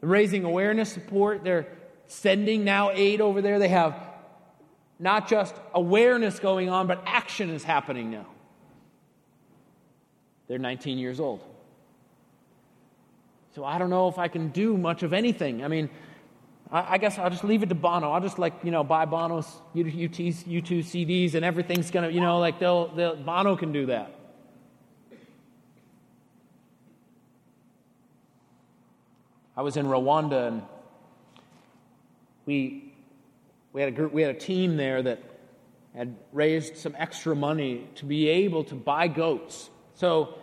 [0.00, 1.44] They're raising awareness, support.
[1.44, 1.66] They're
[2.06, 3.58] sending now aid over there.
[3.58, 3.96] They have
[4.98, 8.26] not just awareness going on, but action is happening now.
[10.48, 11.42] They're 19 years old.
[13.54, 15.64] So I don't know if I can do much of anything.
[15.64, 15.88] I mean,
[16.70, 18.12] I, I guess I'll just leave it to Bono.
[18.12, 22.20] I'll just like, you know, buy Bono's U2, U2 CDs and everything's going to, you
[22.20, 24.12] know, like they'll, they'll, Bono can do that.
[29.56, 30.62] I was in Rwanda and
[32.44, 32.92] we,
[33.72, 35.22] we, had a group, we had a team there that
[35.94, 39.70] had raised some extra money to be able to buy goats.
[39.94, 40.38] So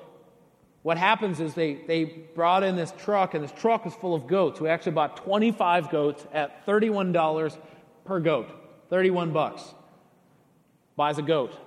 [0.83, 4.27] what happens is they, they brought in this truck, and this truck was full of
[4.27, 4.59] goats.
[4.59, 7.57] We actually bought 25 goats at $31
[8.03, 8.49] per goat.
[8.89, 9.63] 31 bucks.
[10.97, 11.57] Buys a goat.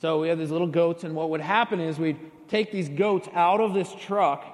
[0.00, 3.28] So we had these little goats, and what would happen is we'd take these goats
[3.32, 4.44] out of this truck,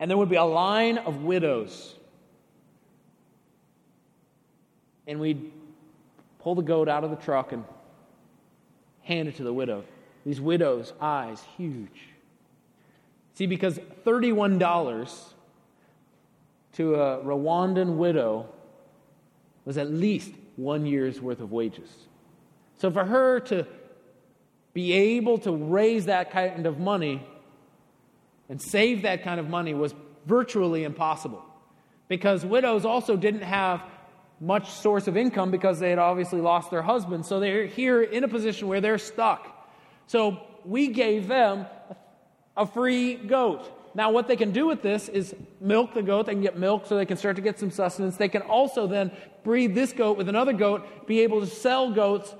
[0.00, 1.94] and there would be a line of widows.
[5.06, 5.52] And we'd
[6.40, 7.64] pull the goat out of the truck and
[9.02, 9.84] hand it to the widow.
[10.26, 12.08] These widows' eyes, huge.
[13.34, 15.32] See, because $31
[16.72, 18.48] to a Rwandan widow
[19.64, 21.88] was at least one year's worth of wages.
[22.78, 23.68] So for her to
[24.74, 27.24] be able to raise that kind of money
[28.48, 29.94] and save that kind of money was
[30.26, 31.44] virtually impossible.
[32.08, 33.80] Because widows also didn't have
[34.40, 37.24] much source of income because they had obviously lost their husband.
[37.24, 39.52] So they're here in a position where they're stuck.
[40.06, 41.66] So we gave them
[42.56, 43.72] a free goat.
[43.94, 46.26] Now, what they can do with this is milk the goat.
[46.26, 48.16] They can get milk so they can start to get some sustenance.
[48.16, 49.10] They can also then
[49.42, 52.34] breed this goat with another goat, be able to sell goats.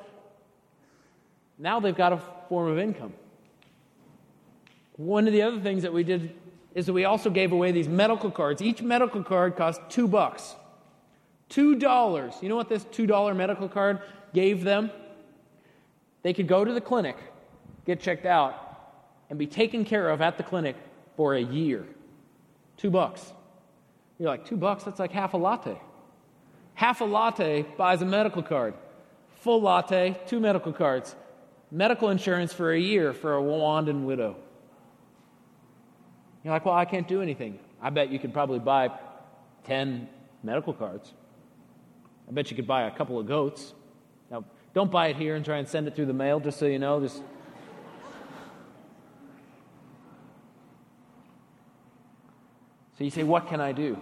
[1.58, 3.14] Now they've got a form of income.
[4.96, 6.34] One of the other things that we did
[6.74, 8.60] is that we also gave away these medical cards.
[8.60, 10.56] Each medical card cost two bucks.
[11.48, 12.34] Two dollars.
[12.42, 14.00] You know what this two dollar medical card
[14.34, 14.90] gave them?
[16.22, 17.16] They could go to the clinic,
[17.86, 18.62] get checked out,
[19.30, 20.76] and be taken care of at the clinic
[21.16, 21.86] for a year.
[22.76, 23.32] Two bucks.
[24.18, 24.84] You're like, two bucks?
[24.84, 25.80] That's like half a latte.
[26.74, 28.74] Half a latte buys a medical card.
[29.40, 31.14] Full latte, two medical cards.
[31.70, 34.36] Medical insurance for a year for a Rwandan widow.
[36.44, 37.58] You're like, well, I can't do anything.
[37.82, 38.90] I bet you could probably buy
[39.64, 40.08] 10
[40.42, 41.12] medical cards.
[42.28, 43.74] I bet you could buy a couple of goats.
[44.30, 44.44] Now,
[44.74, 46.78] don't buy it here and try and send it through the mail, just so you
[46.78, 47.00] know.
[47.00, 47.22] Just
[52.96, 53.98] So you say, What can I do?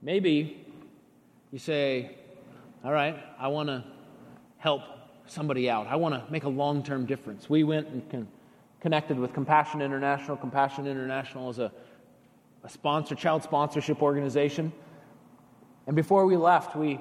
[0.00, 0.64] Maybe
[1.52, 2.16] you say,
[2.84, 3.84] All right, I want to
[4.58, 4.82] help
[5.26, 5.86] somebody out.
[5.86, 7.50] I want to make a long term difference.
[7.50, 8.28] We went and con-
[8.80, 10.36] connected with Compassion International.
[10.36, 11.70] Compassion International is a,
[12.64, 14.72] a sponsor, child sponsorship organization.
[15.86, 17.00] And before we left, we,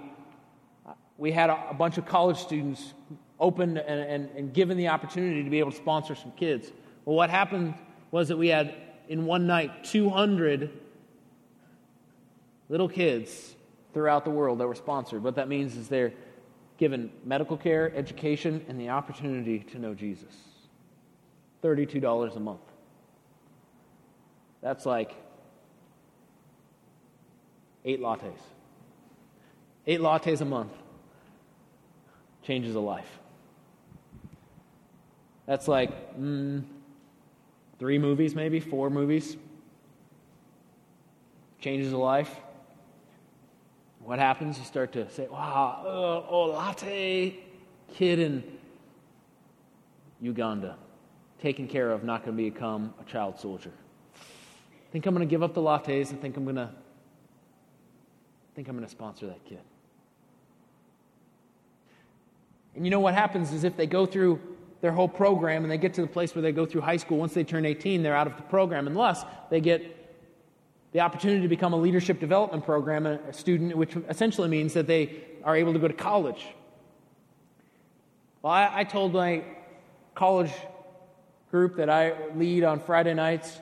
[1.17, 2.93] we had a, a bunch of college students
[3.39, 6.72] opened and, and, and given the opportunity to be able to sponsor some kids.
[7.08, 7.74] Well, what happened
[8.12, 8.76] was that we had,
[9.08, 10.70] in one night, 200
[12.67, 13.56] little kids
[13.93, 15.24] throughout the world that were sponsored.
[15.24, 16.12] What that means is they're
[16.78, 20.36] given medical care, education, and the opportunity to know Jesus.
[21.63, 22.60] $32 a month.
[24.62, 25.15] That's like
[27.86, 28.41] eight lattes.
[29.86, 30.74] Eight lattes a month
[32.43, 33.20] changes a life.
[35.46, 36.65] That's like mm,
[37.80, 39.38] three movies, maybe four movies.
[41.60, 42.36] Changes a life.
[44.00, 44.58] What happens?
[44.58, 47.36] You start to say, wow, uh, oh, oh latte
[47.94, 48.44] kid in
[50.22, 50.78] Uganda,
[51.42, 53.72] taken care of, not going to become a child soldier.
[54.16, 56.13] I think I'm going to give up the lattes.
[56.13, 56.70] I think I'm going to
[58.56, 59.60] think I'm going to sponsor that kid.
[62.76, 64.40] And you know what happens is if they go through
[64.82, 67.18] their whole program and they get to the place where they go through high school,
[67.18, 69.98] once they turn 18, they're out of the program unless they get
[70.94, 75.22] the opportunity to become a leadership development program a student, which essentially means that they
[75.44, 76.46] are able to go to college.
[78.42, 79.44] Well, I, I told my
[80.16, 80.52] college
[81.52, 83.60] group that I lead on Friday nights,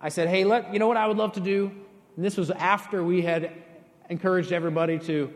[0.00, 1.70] I said, hey, let, you know what I would love to do?
[2.16, 3.52] And this was after we had
[4.08, 5.32] encouraged everybody to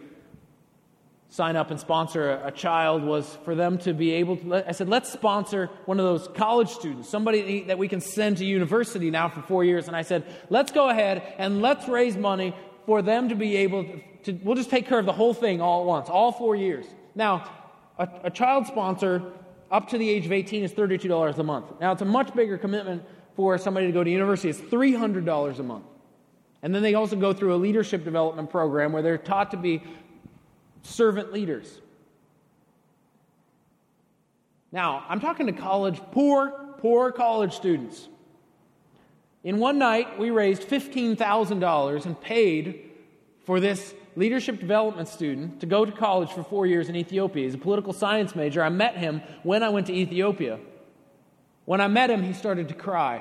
[1.28, 4.68] sign up and sponsor a, child was for them to be able to.
[4.68, 8.44] I said, let's sponsor one of those college students, somebody that we can send to
[8.44, 9.88] university now for four years.
[9.88, 12.54] And I said, let's go ahead and let's raise money
[12.86, 14.00] for them to be able to.
[14.24, 16.86] to we'll just take care of the whole thing all at once, all four years.
[17.14, 17.50] Now,
[17.98, 19.22] a, a child sponsor
[19.70, 21.66] up to the age of 18 is $32 a month.
[21.80, 23.02] Now, it's a much bigger commitment
[23.34, 24.50] for somebody to go to university.
[24.50, 25.84] It's $300 a month.
[26.62, 29.82] And then they also go through a leadership development program where they're taught to be
[30.84, 31.80] servant leaders.
[34.72, 38.08] Now, I'm talking to college, poor, poor college students.
[39.44, 42.90] In one night, we raised $15,000 and paid
[43.44, 47.44] for this leadership development student to go to college for four years in Ethiopia.
[47.44, 48.62] He's a political science major.
[48.62, 50.58] I met him when I went to Ethiopia.
[51.66, 53.16] When I met him, he started to cry.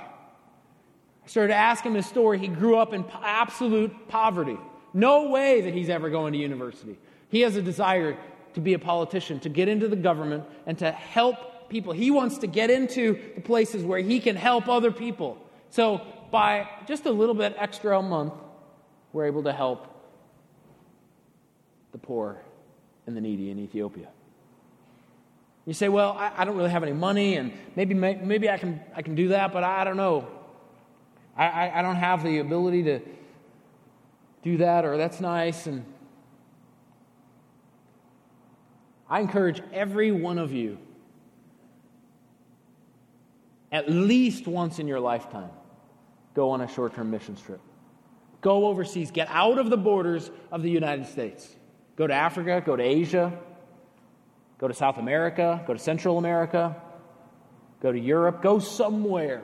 [1.23, 2.39] I started to ask him his story.
[2.39, 4.57] He grew up in absolute poverty.
[4.93, 6.97] No way that he's ever going to university.
[7.33, 8.15] He has a desire
[8.53, 11.91] to be a politician, to get into the government and to help people.
[11.91, 15.39] He wants to get into the places where he can help other people.
[15.71, 18.33] So, by just a little bit extra a month,
[19.13, 19.87] we're able to help
[21.91, 22.39] the poor
[23.07, 24.09] and the needy in Ethiopia.
[25.65, 28.79] You say, well, I, I don't really have any money, and maybe, maybe I, can,
[28.95, 30.27] I can do that, but I, don't know.
[31.35, 32.99] I, I, I don't have the ability to
[34.43, 35.65] do that, or that's nice.
[35.65, 35.83] And
[39.13, 40.79] I encourage every one of you,
[43.71, 45.51] at least once in your lifetime,
[46.33, 47.61] go on a short term mission trip.
[48.41, 49.11] Go overseas.
[49.11, 51.47] Get out of the borders of the United States.
[51.95, 53.37] Go to Africa, go to Asia,
[54.57, 56.75] go to South America, go to Central America,
[57.83, 59.43] go to Europe, go somewhere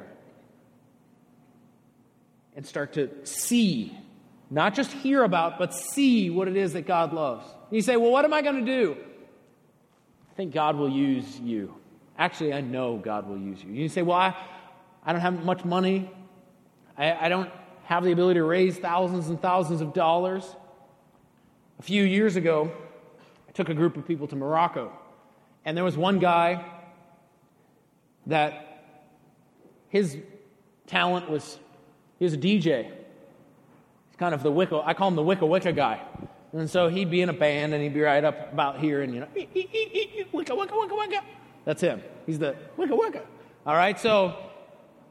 [2.55, 3.95] and start to see,
[4.49, 7.45] not just hear about, but see what it is that God loves.
[7.69, 8.97] You say, Well, what am I going to do?
[10.39, 11.75] Think God will use you.
[12.17, 13.73] Actually, I know God will use you.
[13.73, 14.33] You say, Well, I,
[15.05, 16.09] I don't have much money.
[16.97, 17.51] I, I don't
[17.83, 20.55] have the ability to raise thousands and thousands of dollars.
[21.77, 22.71] A few years ago,
[23.49, 24.93] I took a group of people to Morocco,
[25.65, 26.63] and there was one guy
[28.27, 28.81] that
[29.89, 30.15] his
[30.87, 31.59] talent was
[32.17, 32.85] he was a DJ.
[32.85, 35.99] He's kind of the wicca, I call him the wicca wicca guy.
[36.51, 39.13] And so he'd be in a band and he'd be right up about here and,
[39.13, 39.27] you know,
[40.33, 41.21] wicca wicca wicca wicca.
[41.65, 42.01] That's him.
[42.25, 43.23] He's the wicca wicca.
[43.65, 44.35] All right, so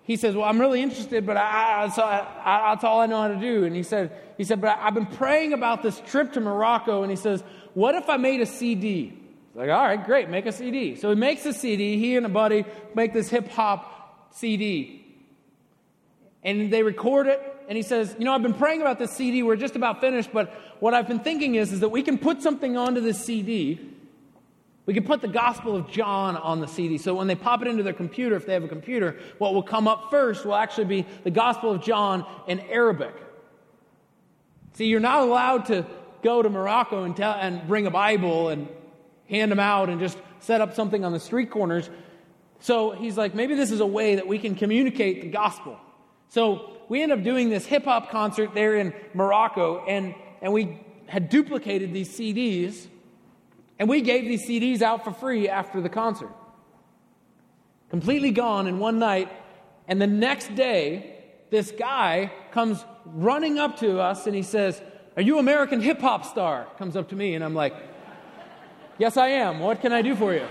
[0.03, 3.21] he says, "Well, I'm really interested, but I, I, so I, that's all I know
[3.21, 6.33] how to do." And he said, "He said, but I've been praying about this trip
[6.33, 10.05] to Morocco." And he says, "What if I made a CD?" He's like, "All right,
[10.05, 11.99] great, make a CD." So he makes a CD.
[11.99, 12.65] He and a buddy
[12.95, 15.05] make this hip hop CD,
[16.43, 17.41] and they record it.
[17.69, 19.43] And he says, "You know, I've been praying about this CD.
[19.43, 20.51] We're just about finished, but
[20.81, 23.79] what I've been thinking is, is that we can put something onto this CD."
[24.87, 26.97] We can put the Gospel of John on the CD.
[26.97, 29.63] So when they pop it into their computer, if they have a computer, what will
[29.63, 33.15] come up first will actually be the Gospel of John in Arabic.
[34.73, 35.85] See, you're not allowed to
[36.23, 38.67] go to Morocco and, tell, and bring a Bible and
[39.29, 41.91] hand them out and just set up something on the street corners.
[42.61, 45.79] So he's like, maybe this is a way that we can communicate the gospel.
[46.29, 50.79] So we end up doing this hip hop concert there in Morocco, and, and we
[51.07, 52.87] had duplicated these CDs
[53.79, 56.31] and we gave these CDs out for free after the concert.
[57.91, 59.31] Completely gone in one night.
[59.87, 61.15] And the next day,
[61.51, 64.83] this guy comes running up to us and he says,
[65.17, 66.67] Are you American hip hop star?
[66.77, 67.75] Comes up to me and I'm like,
[68.99, 69.61] Yes, I am.
[69.61, 70.47] What can I do for you?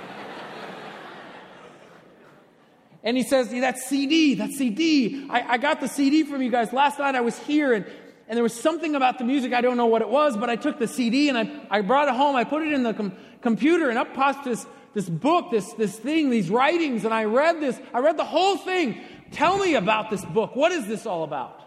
[3.08, 5.28] And he says, That CD, that CD.
[5.30, 6.74] I, I got the CD from you guys.
[6.74, 7.86] Last night I was here and
[8.28, 10.58] and there was something about the music, I don't know what it was, but I
[10.58, 13.14] took the CD and I, I brought it home, I put it in the com-
[13.42, 17.62] computer, and up popped this, this book, this, this thing, these writings, and I read
[17.62, 19.02] this, I read the whole thing.
[19.32, 20.58] Tell me about this book.
[20.58, 21.62] What is this all about?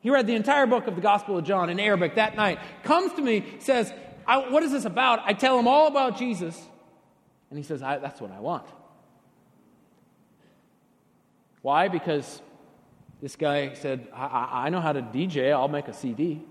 [0.00, 3.12] He read the entire book of the Gospel of John in Arabic that night, comes
[3.12, 3.92] to me, says,
[4.26, 5.20] What is this about?
[5.24, 6.60] I tell him all about Jesus,
[7.50, 8.66] and he says, That's what I want.
[11.64, 11.88] Why?
[11.88, 12.42] Because
[13.22, 16.42] this guy said, I, I, know how to DJ, I'll make a CD.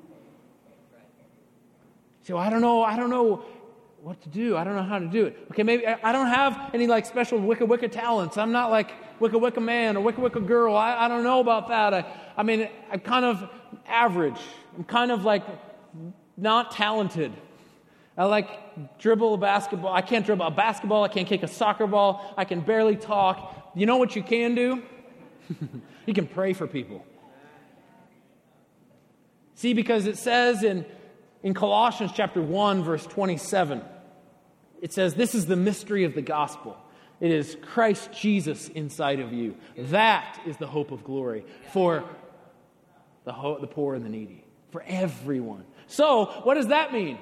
[2.23, 3.45] So I don't know, I don't know
[4.01, 4.57] what to do.
[4.57, 5.37] I don't know how to do it.
[5.51, 8.39] Okay, maybe I don't have any like special Wicca Wicca talents.
[8.39, 8.89] I'm not like
[9.19, 10.75] Wicca Wicca man or Wicca Wicca girl.
[10.75, 11.93] I, I don't know about that.
[11.93, 12.05] I,
[12.35, 13.47] I mean, I'm kind of
[13.85, 14.41] average.
[14.75, 15.43] I'm kind of like
[16.37, 17.31] not talented.
[18.17, 19.93] I like dribble a basketball.
[19.93, 21.03] I can't dribble a basketball.
[21.03, 22.33] I can't kick a soccer ball.
[22.35, 23.71] I can barely talk.
[23.75, 24.81] You know what you can do?
[26.05, 27.05] You can pray for people.
[29.55, 30.85] See, because it says in,
[31.43, 33.81] in Colossians chapter 1, verse 27,
[34.81, 36.77] it says, This is the mystery of the gospel.
[37.21, 39.55] It is Christ Jesus inside of you.
[39.77, 42.03] That is the hope of glory for
[43.23, 45.63] the, ho- the poor and the needy, for everyone.
[45.87, 47.17] So, what does that mean?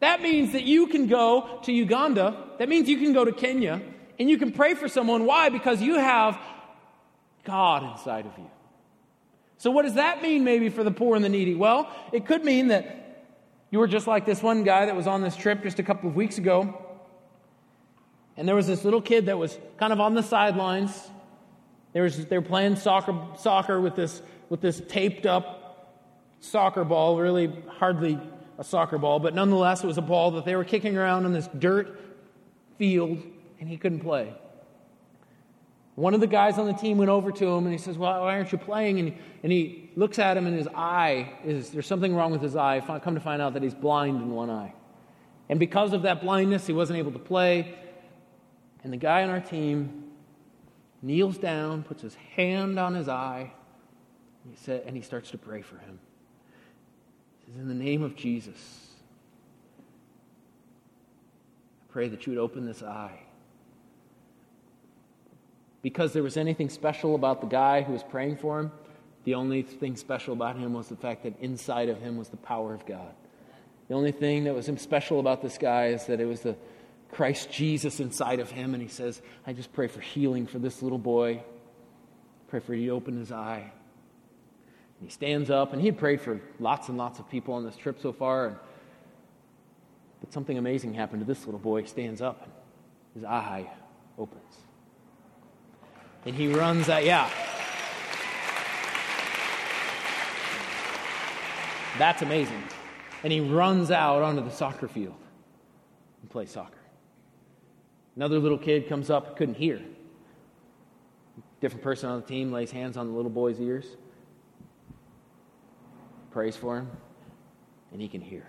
[0.00, 2.46] That means that you can go to Uganda.
[2.58, 3.80] That means you can go to Kenya
[4.18, 5.24] and you can pray for someone.
[5.24, 5.48] Why?
[5.48, 6.40] Because you have
[7.48, 8.50] God inside of you.
[9.56, 11.54] So, what does that mean maybe for the poor and the needy?
[11.54, 13.24] Well, it could mean that
[13.70, 16.10] you were just like this one guy that was on this trip just a couple
[16.10, 16.84] of weeks ago.
[18.36, 20.92] And there was this little kid that was kind of on the sidelines.
[21.94, 24.20] There was, they were playing soccer, soccer with, this,
[24.50, 25.58] with this taped up
[26.40, 28.20] soccer ball, really hardly
[28.58, 31.32] a soccer ball, but nonetheless, it was a ball that they were kicking around in
[31.32, 31.98] this dirt
[32.76, 33.22] field,
[33.58, 34.34] and he couldn't play.
[35.98, 38.20] One of the guys on the team went over to him and he says, Well,
[38.20, 39.00] why aren't you playing?
[39.00, 42.54] And, and he looks at him and his eye is, there's something wrong with his
[42.54, 42.80] eye.
[42.88, 44.72] I come to find out that he's blind in one eye.
[45.48, 47.74] And because of that blindness, he wasn't able to play.
[48.84, 50.04] And the guy on our team
[51.02, 53.52] kneels down, puts his hand on his eye,
[54.44, 55.98] and he, said, and he starts to pray for him.
[57.44, 58.86] He says, In the name of Jesus,
[61.82, 63.18] I pray that you would open this eye.
[65.82, 68.72] Because there was anything special about the guy who was praying for him,
[69.24, 72.36] the only thing special about him was the fact that inside of him was the
[72.36, 73.14] power of God.
[73.88, 76.56] The only thing that was special about this guy is that it was the
[77.10, 78.74] Christ Jesus inside of him.
[78.74, 81.42] And he says, I just pray for healing for this little boy.
[82.48, 83.72] Pray for to open his eye.
[85.00, 87.64] And he stands up, and he had prayed for lots and lots of people on
[87.64, 88.46] this trip so far.
[88.46, 88.56] And,
[90.20, 91.82] but something amazing happened to this little boy.
[91.82, 92.52] He stands up, and
[93.14, 93.70] his eye
[94.18, 94.67] opens.
[96.26, 97.30] And he runs out, yeah.
[101.98, 102.62] That's amazing.
[103.24, 105.16] And he runs out onto the soccer field
[106.20, 106.78] and plays soccer.
[108.14, 109.80] Another little kid comes up, couldn't hear.
[111.60, 113.86] Different person on the team lays hands on the little boy's ears,
[116.30, 116.90] prays for him,
[117.92, 118.46] and he can hear.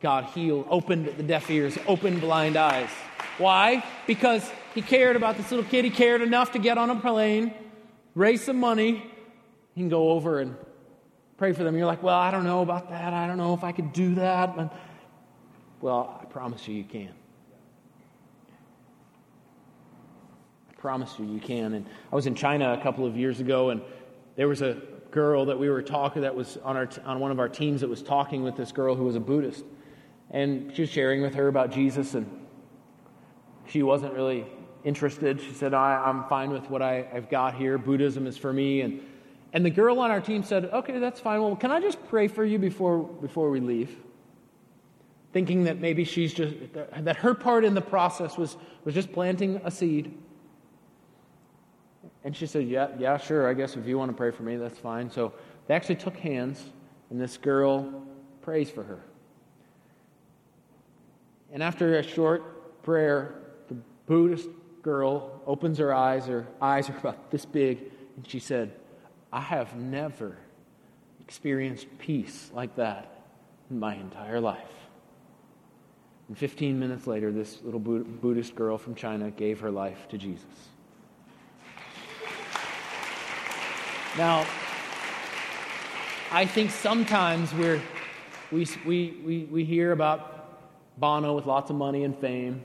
[0.00, 2.90] God healed, opened the deaf ears, opened blind eyes.
[3.38, 3.84] Why?
[4.06, 5.84] Because he cared about this little kid.
[5.84, 7.52] He cared enough to get on a plane,
[8.14, 9.10] raise some money,
[9.74, 10.56] can go over and
[11.36, 11.76] pray for them.
[11.76, 13.12] You're like, well, I don't know about that.
[13.12, 14.72] I don't know if I could do that.
[15.80, 17.10] Well, I promise you, you can.
[20.70, 21.74] I promise you, you can.
[21.74, 23.82] And I was in China a couple of years ago, and
[24.36, 24.80] there was a
[25.10, 27.90] girl that we were talking that was on, our, on one of our teams that
[27.90, 29.64] was talking with this girl who was a Buddhist.
[30.30, 32.43] And she was sharing with her about Jesus, and
[33.66, 34.46] she wasn't really
[34.84, 35.40] interested.
[35.40, 37.78] She said, I, am fine with what I, have got here.
[37.78, 38.82] Buddhism is for me.
[38.82, 39.00] And,
[39.52, 41.42] and the girl on our team said, Okay, that's fine.
[41.42, 43.96] Well, can I just pray for you before, before we leave?
[45.32, 46.54] Thinking that maybe she's just,
[46.96, 50.16] that her part in the process was, was just planting a seed.
[52.22, 53.48] And she said, Yeah, yeah, sure.
[53.48, 55.10] I guess if you want to pray for me, that's fine.
[55.10, 55.32] So
[55.66, 56.62] they actually took hands,
[57.10, 58.02] and this girl
[58.42, 59.00] prays for her.
[61.52, 63.43] And after a short prayer,
[64.06, 64.48] Buddhist
[64.82, 66.26] girl opens her eyes.
[66.26, 67.80] Her eyes are about this big,
[68.16, 68.72] and she said,
[69.32, 70.36] I have never
[71.20, 73.22] experienced peace like that
[73.70, 74.60] in my entire life.
[76.28, 80.44] And 15 minutes later, this little Buddhist girl from China gave her life to Jesus.
[84.16, 84.46] Now,
[86.30, 87.82] I think sometimes we're,
[88.52, 92.62] we, we, we, we hear about Bono with lots of money and fame.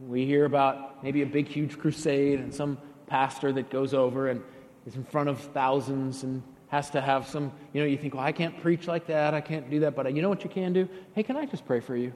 [0.00, 4.42] We hear about maybe a big, huge crusade and some pastor that goes over and
[4.86, 8.24] is in front of thousands and has to have some, you know, you think, well,
[8.24, 9.34] I can't preach like that.
[9.34, 9.94] I can't do that.
[9.94, 10.88] But uh, you know what you can do?
[11.14, 12.12] Hey, can I just pray for you?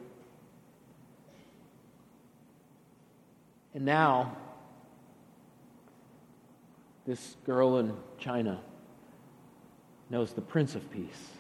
[3.75, 4.37] And now,
[7.07, 8.61] this girl in China
[10.11, 11.38] knows the Prince of Peace.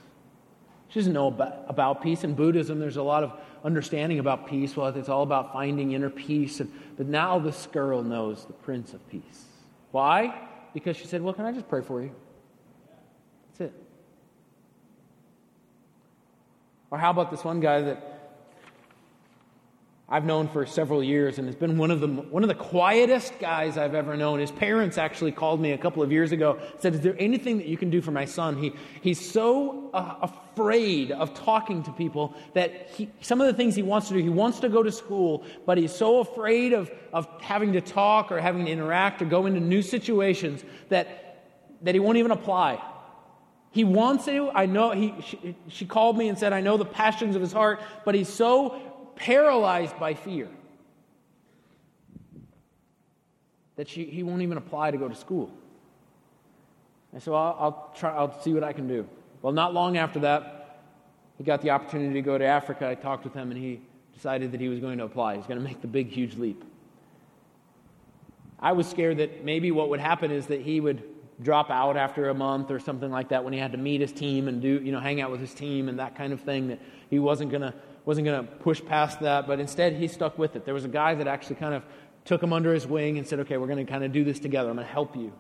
[0.88, 2.24] She doesn't know about, about peace.
[2.24, 3.32] In Buddhism, there's a lot of
[3.62, 4.76] understanding about peace.
[4.76, 6.60] Well, it's all about finding inner peace.
[6.60, 9.44] And, but now this girl knows the Prince of Peace.
[9.90, 10.48] Why?
[10.72, 12.14] Because she said, Well, can I just pray for you?
[13.50, 13.82] That's it.
[16.90, 18.17] Or how about this one guy that
[20.10, 23.38] I've known for several years and has been one of the one of the quietest
[23.38, 24.40] guys I've ever known.
[24.40, 26.58] His parents actually called me a couple of years ago.
[26.78, 30.14] Said, "Is there anything that you can do for my son?" He he's so uh,
[30.22, 34.20] afraid of talking to people that he, some of the things he wants to do,
[34.20, 38.32] he wants to go to school, but he's so afraid of of having to talk
[38.32, 41.44] or having to interact or go into new situations that
[41.82, 42.82] that he won't even apply.
[43.72, 44.50] He wants to.
[44.54, 47.52] I know he she, she called me and said, "I know the passions of his
[47.52, 48.80] heart," but he's so
[49.18, 50.48] paralyzed by fear
[53.76, 55.50] that she, he won't even apply to go to school.
[57.14, 59.08] I said, I'll, try, I'll see what I can do.
[59.42, 60.80] Well, not long after that,
[61.36, 62.88] he got the opportunity to go to Africa.
[62.88, 63.80] I talked with him, and he
[64.14, 65.36] decided that he was going to apply.
[65.36, 66.64] He's going to make the big, huge leap.
[68.60, 71.02] I was scared that maybe what would happen is that he would
[71.40, 74.10] drop out after a month or something like that when he had to meet his
[74.10, 76.66] team and do, you know, hang out with his team and that kind of thing,
[76.66, 77.72] that he wasn't going to
[78.08, 80.64] wasn't going to push past that, but instead he stuck with it.
[80.64, 81.82] There was a guy that actually kind of
[82.24, 84.38] took him under his wing and said, okay, we're going to kind of do this
[84.38, 84.70] together.
[84.70, 85.30] I'm going to help you.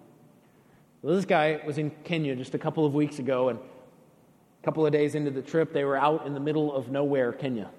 [1.00, 4.84] Well, this guy was in Kenya just a couple of weeks ago, and a couple
[4.84, 7.70] of days into the trip, they were out in the middle of nowhere, Kenya.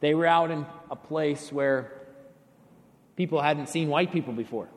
[0.00, 1.90] They were out in a place where
[3.16, 4.68] people hadn't seen white people before.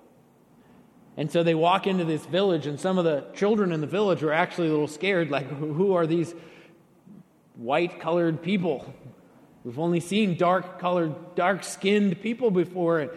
[1.17, 4.23] And so they walk into this village, and some of the children in the village
[4.23, 6.33] were actually a little scared like, who are these
[7.59, 8.93] white colored people?
[9.63, 13.09] We've only seen dark colored, dark skinned people before.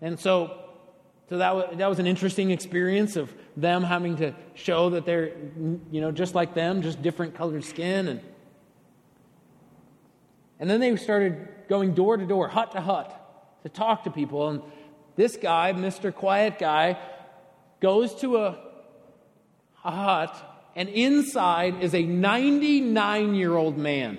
[0.00, 0.58] And so,
[1.28, 5.32] so that, was, that was an interesting experience of them having to show that they're,
[5.90, 8.08] you know, just like them, just different colored skin.
[8.08, 8.20] And,
[10.60, 13.14] and then they started going door to door, hut to hut,
[13.64, 14.48] to talk to people.
[14.48, 14.62] And
[15.16, 16.14] this guy, Mr.
[16.14, 16.96] Quiet Guy,
[17.80, 18.58] goes to a,
[19.84, 20.47] a hut,
[20.78, 24.16] and inside is a 99 year old man.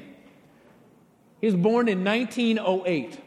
[1.39, 3.17] He was born in 1908.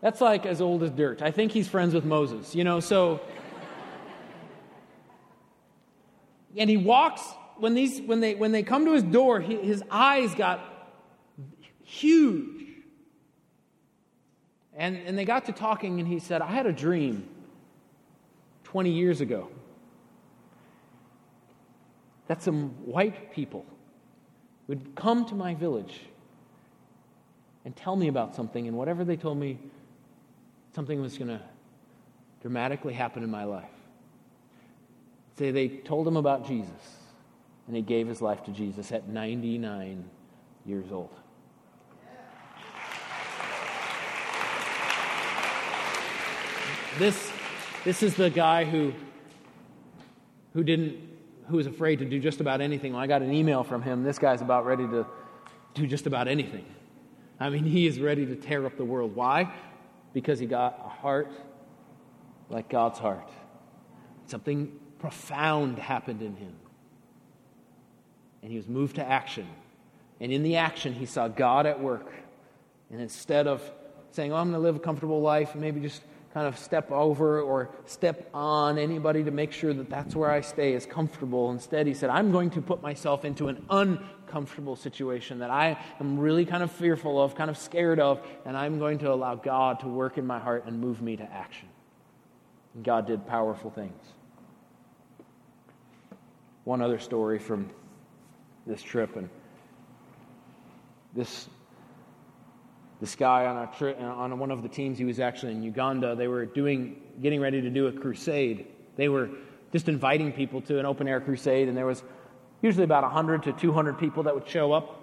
[0.00, 1.20] That's like as old as dirt.
[1.20, 3.20] I think he's friends with Moses, you know, so.
[6.56, 7.22] and he walks,
[7.56, 10.60] when, these, when, they, when they come to his door, he, his eyes got
[11.82, 12.68] huge.
[14.76, 17.28] And, and they got to talking, and he said, I had a dream
[18.62, 19.48] 20 years ago
[22.28, 23.64] that some white people
[24.66, 26.00] would come to my village
[27.64, 29.58] and tell me about something, and whatever they told me,
[30.74, 31.40] something was going to
[32.40, 33.64] dramatically happen in my life.
[35.36, 36.70] Say they told him about Jesus,
[37.66, 40.04] and he gave his life to Jesus at 99
[40.64, 41.10] years old.
[46.98, 47.30] This,
[47.84, 48.92] this is the guy who,
[50.54, 50.96] who didn't,
[51.48, 52.94] who was afraid to do just about anything.
[52.94, 55.06] I got an email from him, this guy's about ready to
[55.74, 56.64] do just about anything.
[57.38, 59.14] I mean, he is ready to tear up the world.
[59.14, 59.52] Why?
[60.12, 61.30] Because he got a heart
[62.48, 63.28] like God's heart.
[64.26, 66.54] Something profound happened in him.
[68.42, 69.46] And he was moved to action.
[70.20, 72.12] And in the action, he saw God at work.
[72.90, 73.62] And instead of
[74.12, 76.02] saying, Oh, I'm going to live a comfortable life and maybe just
[76.36, 80.42] kind of step over or step on anybody to make sure that that's where I
[80.42, 81.50] stay is comfortable.
[81.50, 86.18] Instead, he said, I'm going to put myself into an uncomfortable situation that I am
[86.18, 89.80] really kind of fearful of, kind of scared of, and I'm going to allow God
[89.80, 91.70] to work in my heart and move me to action.
[92.74, 94.04] And God did powerful things.
[96.64, 97.70] One other story from
[98.66, 99.30] this trip, and
[101.14, 101.48] this
[103.00, 106.14] this guy on, tri- uh, on one of the teams, he was actually in Uganda.
[106.14, 108.66] They were doing, getting ready to do a crusade.
[108.96, 109.30] They were
[109.72, 112.02] just inviting people to an open air crusade, and there was
[112.62, 115.02] usually about 100 to 200 people that would show up.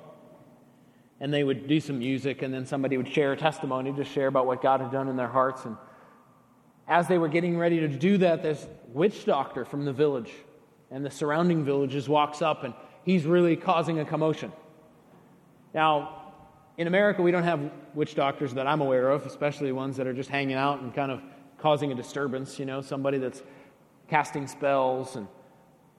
[1.19, 4.27] And they would do some music, and then somebody would share a testimony, just share
[4.27, 5.63] about what God had done in their hearts.
[5.63, 5.77] And
[6.87, 10.31] as they were getting ready to do that, this witch doctor from the village
[10.91, 12.73] and the surrounding villages walks up, and
[13.03, 14.51] he's really causing a commotion.
[15.73, 16.22] Now,
[16.77, 20.13] in America, we don't have witch doctors that I'm aware of, especially ones that are
[20.13, 21.21] just hanging out and kind of
[21.59, 23.41] causing a disturbance, you know, somebody that's
[24.07, 25.27] casting spells and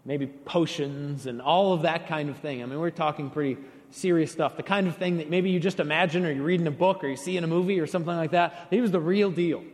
[0.05, 2.63] maybe potions and all of that kind of thing.
[2.63, 3.57] I mean, we're talking pretty
[3.91, 4.57] serious stuff.
[4.57, 7.05] The kind of thing that maybe you just imagine or you read in a book
[7.05, 8.67] or you see in a movie or something like that.
[8.71, 9.65] He was the real deal.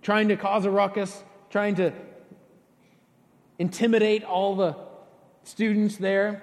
[0.00, 1.92] Trying to cause a ruckus, trying to
[3.58, 4.76] intimidate all the
[5.42, 6.42] students there.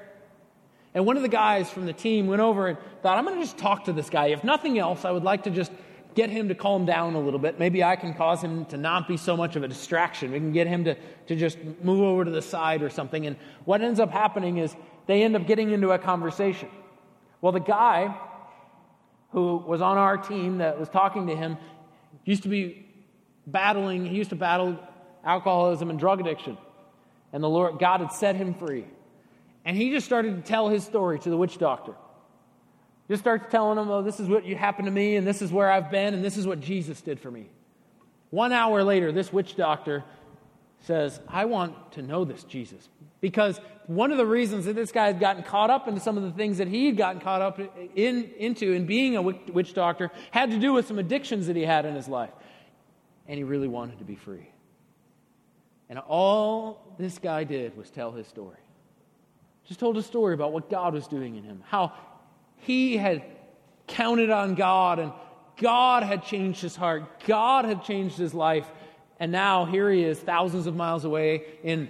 [0.95, 3.43] And one of the guys from the team went over and thought, I'm going to
[3.43, 4.27] just talk to this guy.
[4.27, 5.71] If nothing else, I would like to just
[6.15, 7.59] get him to calm down a little bit.
[7.59, 10.31] Maybe I can cause him to not be so much of a distraction.
[10.31, 10.95] We can get him to,
[11.27, 13.27] to just move over to the side or something.
[13.27, 13.35] And
[13.65, 14.73] what ends up happening is
[15.05, 16.69] they end up getting into a conversation.
[17.41, 18.17] Well, the guy
[19.31, 21.57] who was on our team that was talking to him
[22.23, 22.87] used to be
[23.45, 24.79] battling, he used to battle
[25.25, 26.57] alcoholism and drug addiction.
[27.33, 28.85] And the Lord, God had set him free.
[29.65, 31.93] And he just started to tell his story to the witch doctor.
[33.09, 35.69] Just starts telling him, oh, this is what happened to me, and this is where
[35.69, 37.49] I've been, and this is what Jesus did for me.
[38.29, 40.03] One hour later, this witch doctor
[40.81, 42.87] says, I want to know this Jesus.
[43.21, 46.23] Because one of the reasons that this guy had gotten caught up into some of
[46.23, 47.59] the things that he had gotten caught up
[47.95, 51.63] in, into in being a witch doctor had to do with some addictions that he
[51.63, 52.31] had in his life.
[53.27, 54.47] And he really wanted to be free.
[55.89, 58.57] And all this guy did was tell his story
[59.67, 61.93] just told a story about what God was doing in him, how
[62.57, 63.23] he had
[63.87, 65.11] counted on God and
[65.57, 68.67] God had changed his heart, God had changed his life,
[69.19, 71.87] and now here he is, thousands of miles away in,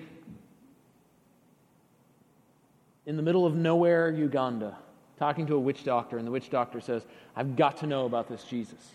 [3.06, 4.78] in the middle of nowhere, Uganda,
[5.18, 7.06] talking to a witch doctor, and the witch doctor says,
[7.36, 8.92] I've got to know about this Jesus.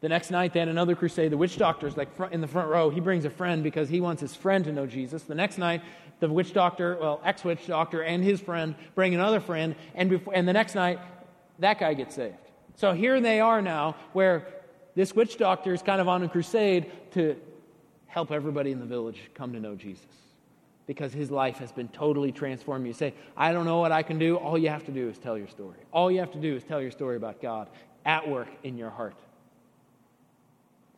[0.00, 1.32] The next night, they had another crusade.
[1.32, 2.88] The witch doctor's like in the front row.
[2.88, 5.24] He brings a friend because he wants his friend to know Jesus.
[5.24, 5.82] The next night,
[6.20, 10.34] the witch doctor, well, ex witch doctor, and his friend bring another friend, and, before,
[10.36, 11.00] and the next night,
[11.58, 12.36] that guy gets saved.
[12.76, 14.46] So here they are now, where
[14.94, 17.36] this witch doctor is kind of on a crusade to
[18.06, 20.06] help everybody in the village come to know Jesus.
[20.88, 22.86] because his life has been totally transformed.
[22.86, 24.36] You say, I don't know what I can do.
[24.36, 25.76] All you have to do is tell your story.
[25.92, 27.68] All you have to do is tell your story about God
[28.06, 29.14] at work in your heart.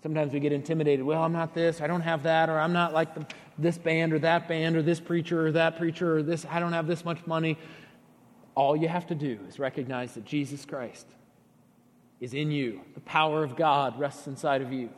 [0.03, 1.05] Sometimes we get intimidated.
[1.05, 3.27] Well, I'm not this, I don't have that, or I'm not like the,
[3.59, 6.73] this band or that band or this preacher or that preacher or this, I don't
[6.73, 7.59] have this much money.
[8.55, 11.07] All you have to do is recognize that Jesus Christ
[12.21, 12.81] is in you.
[12.95, 14.91] The power of God rests inside of you.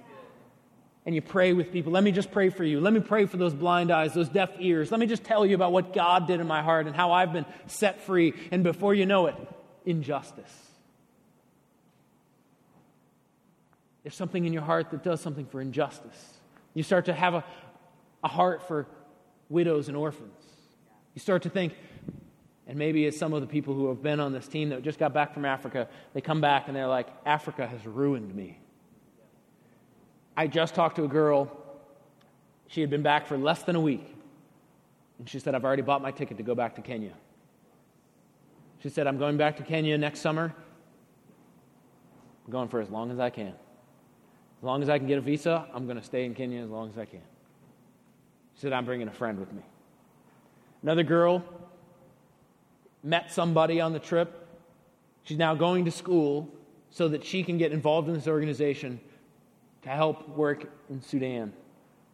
[1.04, 1.90] And you pray with people.
[1.90, 2.80] Let me just pray for you.
[2.80, 4.92] Let me pray for those blind eyes, those deaf ears.
[4.92, 7.32] Let me just tell you about what God did in my heart and how I've
[7.32, 8.34] been set free.
[8.52, 9.34] And before you know it,
[9.84, 10.71] injustice.
[14.02, 16.38] There's something in your heart that does something for injustice.
[16.74, 17.44] You start to have a,
[18.24, 18.86] a heart for
[19.48, 20.32] widows and orphans.
[21.14, 21.74] You start to think,
[22.66, 24.98] and maybe it's some of the people who have been on this team that just
[24.98, 28.58] got back from Africa, they come back and they're like, Africa has ruined me.
[30.36, 31.50] I just talked to a girl.
[32.68, 34.16] She had been back for less than a week.
[35.18, 37.12] And she said, I've already bought my ticket to go back to Kenya.
[38.82, 40.54] She said, I'm going back to Kenya next summer.
[42.46, 43.54] I'm going for as long as I can.
[44.62, 46.70] As long as I can get a visa, I'm going to stay in Kenya as
[46.70, 47.20] long as I can.
[48.54, 49.62] She said, I'm bringing a friend with me.
[50.84, 51.44] Another girl
[53.02, 54.46] met somebody on the trip.
[55.24, 56.48] She's now going to school
[56.90, 59.00] so that she can get involved in this organization
[59.82, 61.52] to help work in Sudan,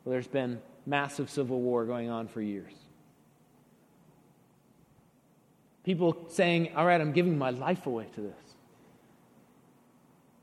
[0.05, 2.73] where there's been massive civil war going on for years.
[5.85, 8.48] People saying, All right, I'm giving my life away to this.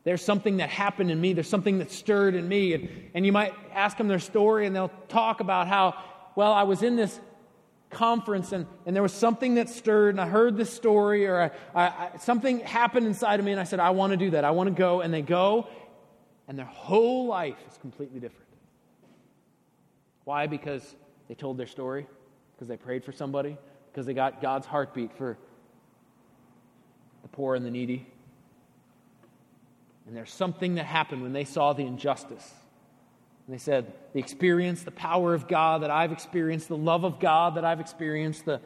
[0.06, 1.34] There's something that happened in me.
[1.34, 2.74] There's something that stirred in me.
[2.74, 5.95] And, and you might ask them their story, and they'll talk about how,
[6.36, 7.20] well, I was in this
[7.89, 11.51] conference and, and there was something that stirred and i heard this story or I,
[11.74, 14.43] I, I, something happened inside of me and i said i want to do that.
[14.43, 14.99] I want to go.
[14.99, 15.70] And they go
[16.47, 18.49] and their whole life is completely different.
[20.26, 20.47] Why?
[20.47, 20.95] Because
[21.30, 22.06] they told their story
[22.53, 23.56] because they prayed for somebody
[23.91, 25.38] because they got god's heartbeat for
[27.22, 28.08] the poor and the needy
[30.08, 32.53] and there's something that happened when they saw the injustice
[33.47, 37.20] and they said, the experience, the power of God that I've experienced, the love of
[37.20, 38.60] God that I've experienced, the,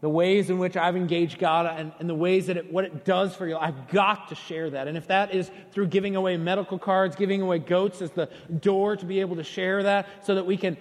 [0.00, 3.04] the ways in which I've engaged God, and, and the ways that it, what it
[3.04, 4.88] does for you, I've got to share that.
[4.88, 8.96] And if that is through giving away medical cards, giving away goats as the door
[8.96, 10.78] to be able to share that so that we can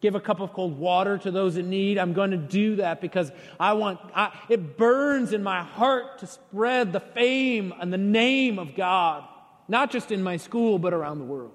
[0.00, 3.00] give a cup of cold water to those in need, I'm going to do that
[3.00, 7.98] because I want, I, it burns in my heart to spread the fame and the
[7.98, 9.24] name of God,
[9.66, 11.52] not just in my school, but around the world.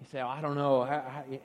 [0.00, 0.82] You say, oh, I don't know.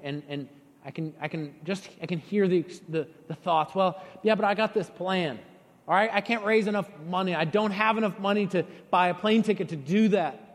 [0.04, 0.50] And, and
[0.86, 3.74] I, can, I can just I can hear the, the, the thoughts.
[3.74, 5.40] Well, yeah, but I got this plan.
[5.88, 7.34] All right, I can't raise enough money.
[7.34, 10.47] I don't have enough money to buy a plane ticket to do that.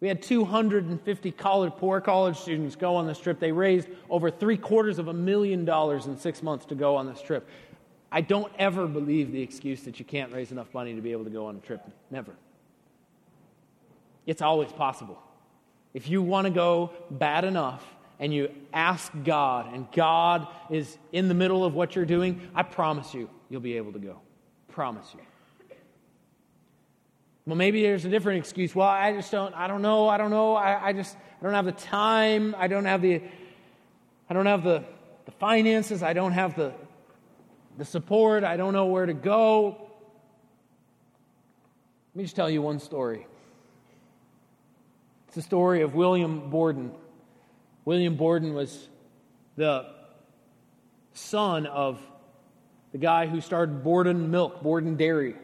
[0.00, 3.40] We had 250 college, poor college students go on this trip.
[3.40, 7.06] They raised over three quarters of a million dollars in six months to go on
[7.06, 7.48] this trip.
[8.12, 11.24] I don't ever believe the excuse that you can't raise enough money to be able
[11.24, 11.80] to go on a trip.
[12.10, 12.34] Never.
[14.26, 15.20] It's always possible.
[15.94, 17.84] If you want to go bad enough
[18.18, 22.62] and you ask God, and God is in the middle of what you're doing, I
[22.62, 24.20] promise you, you'll be able to go.
[24.68, 25.20] Promise you.
[27.46, 28.74] Well, maybe there's a different excuse.
[28.74, 31.54] Well, I just don't, I don't know, I don't know, I, I just, I don't
[31.54, 33.22] have the time, I don't have the,
[34.28, 34.82] I don't have the,
[35.26, 36.72] the finances, I don't have the,
[37.78, 39.68] the support, I don't know where to go.
[42.14, 43.28] Let me just tell you one story.
[45.28, 46.90] It's the story of William Borden.
[47.84, 48.88] William Borden was
[49.54, 49.86] the
[51.14, 52.00] son of
[52.90, 55.36] the guy who started Borden Milk, Borden Dairy.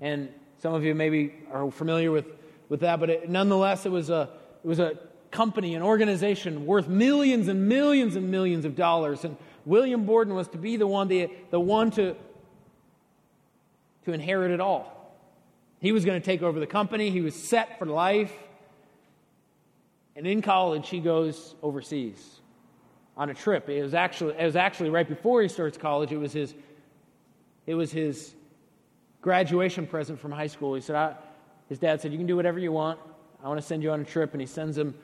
[0.00, 0.28] And
[0.60, 2.26] some of you maybe are familiar with,
[2.68, 4.28] with that, but it, nonetheless, it was, a,
[4.62, 4.98] it was a
[5.30, 9.24] company, an organization worth millions and millions and millions of dollars.
[9.24, 12.14] And William Borden was to be the one, the, the one to,
[14.04, 15.14] to inherit it all.
[15.80, 18.32] He was going to take over the company, he was set for life.
[20.14, 22.40] And in college, he goes overseas
[23.16, 23.70] on a trip.
[23.70, 26.12] It was actually, it was actually right before he starts college.
[26.12, 26.54] It was his,
[27.66, 28.34] it was his
[29.20, 30.74] graduation present from high school.
[30.74, 31.16] He said,
[31.68, 32.98] his dad said, You can do whatever you want.
[33.42, 34.32] I want to send you on a trip.
[34.32, 34.94] And he sends him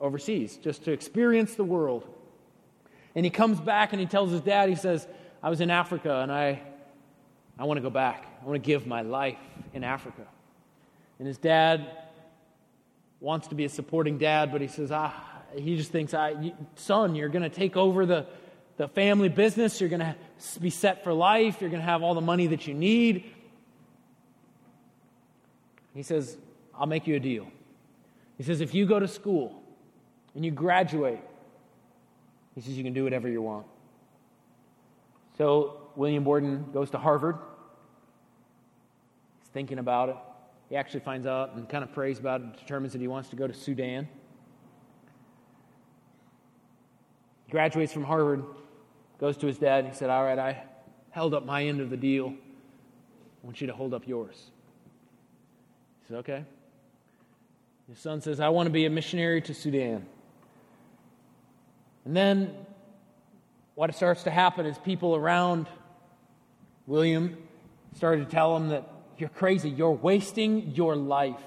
[0.00, 2.06] overseas just to experience the world.
[3.14, 5.06] And he comes back and he tells his dad, He says,
[5.42, 6.62] I was in Africa and I,
[7.58, 8.26] I want to go back.
[8.42, 9.38] I want to give my life
[9.74, 10.26] in Africa.
[11.18, 11.86] And his dad
[13.20, 15.14] wants to be a supporting dad, but he says, ah,
[15.56, 18.26] he just thinks, I, son, you're going to take over the,
[18.76, 19.80] the family business.
[19.80, 20.16] You're going to
[20.60, 21.60] be set for life.
[21.60, 23.32] You're going to have all the money that you need.
[25.96, 26.36] He says,
[26.78, 27.46] I'll make you a deal.
[28.36, 29.62] He says, if you go to school
[30.36, 31.20] and you graduate.
[32.54, 33.66] He says you can do whatever you want.
[35.36, 37.36] So William Borden goes to Harvard.
[39.40, 40.16] He's thinking about it.
[40.68, 43.36] He actually finds out and kind of prays about it, determines that he wants to
[43.36, 44.08] go to Sudan.
[47.46, 48.44] He graduates from Harvard,
[49.18, 50.64] goes to his dad, and he said, All right, I
[51.10, 52.28] held up my end of the deal.
[52.28, 54.50] I want you to hold up yours.
[56.06, 56.44] He said, Okay.
[57.88, 60.06] His son says, I want to be a missionary to Sudan.
[62.04, 62.54] And then
[63.76, 65.66] what starts to happen is people around
[66.86, 67.36] William
[67.94, 68.88] started to tell him that
[69.18, 69.70] you're crazy.
[69.70, 71.40] You're wasting your life.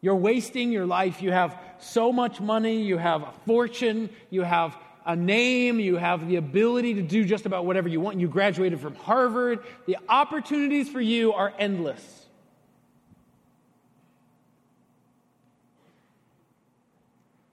[0.00, 1.20] You're wasting your life.
[1.20, 6.28] You have so much money, you have a fortune, you have a name, you have
[6.28, 8.20] the ability to do just about whatever you want.
[8.20, 9.60] You graduated from Harvard.
[9.86, 12.25] The opportunities for you are endless.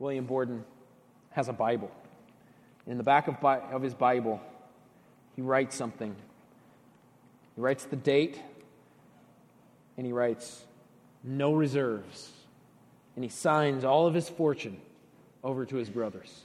[0.03, 0.65] William Borden
[1.29, 1.89] has a Bible.
[2.87, 4.41] In the back of, of his Bible,
[5.33, 6.13] he writes something.
[7.55, 8.37] He writes the date,
[9.95, 10.65] and he writes,
[11.23, 12.31] no reserves.
[13.15, 14.75] And he signs all of his fortune
[15.41, 16.41] over to his brothers.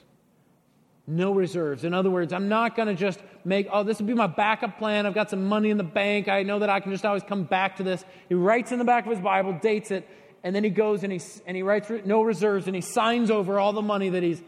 [1.05, 1.83] No reserves.
[1.83, 4.77] In other words, I'm not going to just make, oh, this will be my backup
[4.77, 5.05] plan.
[5.05, 6.29] I've got some money in the bank.
[6.29, 8.05] I know that I can just always come back to this.
[8.29, 10.07] He writes in the back of his Bible, dates it,
[10.43, 13.59] and then he goes and he, and he writes no reserves and he signs over
[13.59, 14.41] all the money that he's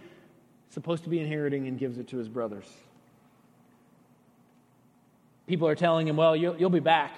[0.69, 2.65] supposed to be inheriting and gives it to his brothers.
[5.47, 7.13] People are telling him, well, you'll, you'll be back.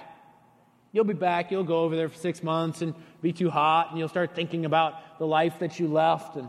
[0.92, 1.52] You'll be back.
[1.52, 4.64] You'll go over there for six months and be too hot, and you'll start thinking
[4.64, 6.36] about the life that you left.
[6.36, 6.48] And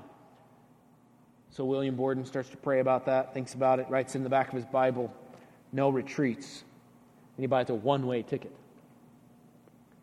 [1.51, 4.49] so William Borden starts to pray about that, thinks about it, writes in the back
[4.49, 5.13] of his Bible,
[5.71, 6.63] no retreats.
[7.37, 8.55] And he buys a one way ticket.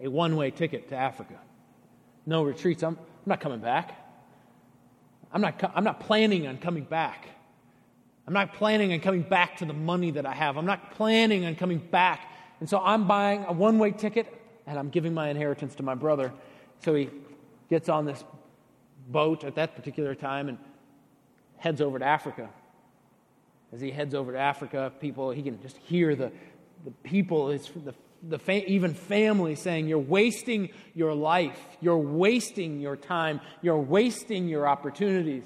[0.00, 1.38] A one way ticket to Africa
[2.26, 2.82] no retreats.
[2.82, 3.98] I'm, I'm not coming back.
[5.32, 7.26] I'm not, I'm not planning on coming back.
[8.26, 10.56] I'm not planning on coming back to the money that I have.
[10.56, 12.28] I'm not planning on coming back.
[12.60, 15.94] And so I'm buying a one way ticket and I'm giving my inheritance to my
[15.94, 16.32] brother.
[16.80, 17.10] So he
[17.68, 18.22] gets on this
[19.08, 20.58] boat at that particular time and
[21.56, 22.48] heads over to Africa.
[23.72, 26.30] As he heads over to Africa, people, he can just hear the,
[26.84, 32.80] the people, it's the the fa- even family saying, You're wasting your life, you're wasting
[32.80, 35.44] your time, you're wasting your opportunities.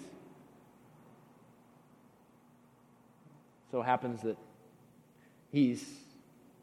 [3.70, 4.36] So happens that
[5.50, 5.84] he's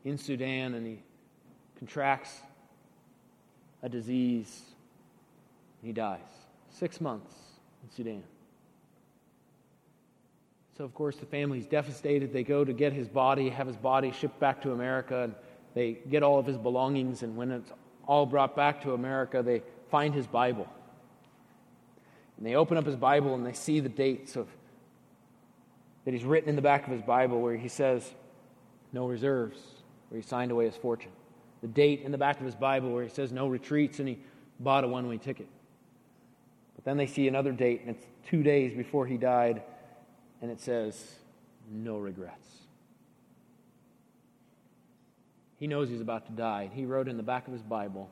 [0.04, 1.00] in Sudan and he
[1.78, 2.40] contracts
[3.82, 4.62] a disease
[5.82, 6.20] and he dies.
[6.70, 7.36] Six months
[7.84, 8.24] in Sudan.
[10.78, 12.34] So, of course, the family's devastated.
[12.34, 15.24] They go to get his body, have his body shipped back to America.
[15.24, 15.36] And
[15.74, 17.72] they get all of his belongings, and when it's
[18.08, 20.68] all brought back to America, they find his Bible.
[22.38, 24.48] And they open up his Bible and they see the dates of
[26.06, 28.14] that he's written in the back of his Bible where he says,
[28.92, 29.58] no reserves,
[30.10, 31.12] where he signed away his fortune.
[31.62, 34.20] The date in the back of his Bible where he says, no retreats, and he
[34.60, 35.48] bought a one way ticket.
[36.76, 39.62] But then they see another date, and it's two days before he died,
[40.42, 41.16] and it says,
[41.72, 42.63] no regrets.
[45.64, 46.70] He knows he's about to die.
[46.74, 48.12] He wrote in the back of his Bible,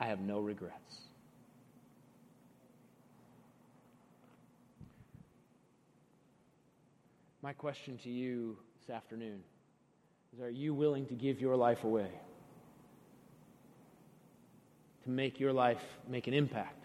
[0.00, 1.02] I have no regrets.
[7.42, 9.42] My question to you this afternoon
[10.32, 12.08] is Are you willing to give your life away?
[15.04, 16.82] To make your life make an impact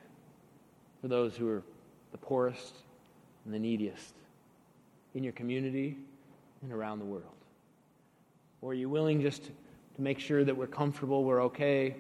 [1.00, 1.64] for those who are
[2.12, 2.76] the poorest
[3.46, 4.14] and the neediest
[5.16, 5.96] in your community
[6.62, 7.41] and around the world?
[8.62, 11.96] Or are you willing just to make sure that we're comfortable, we're okay,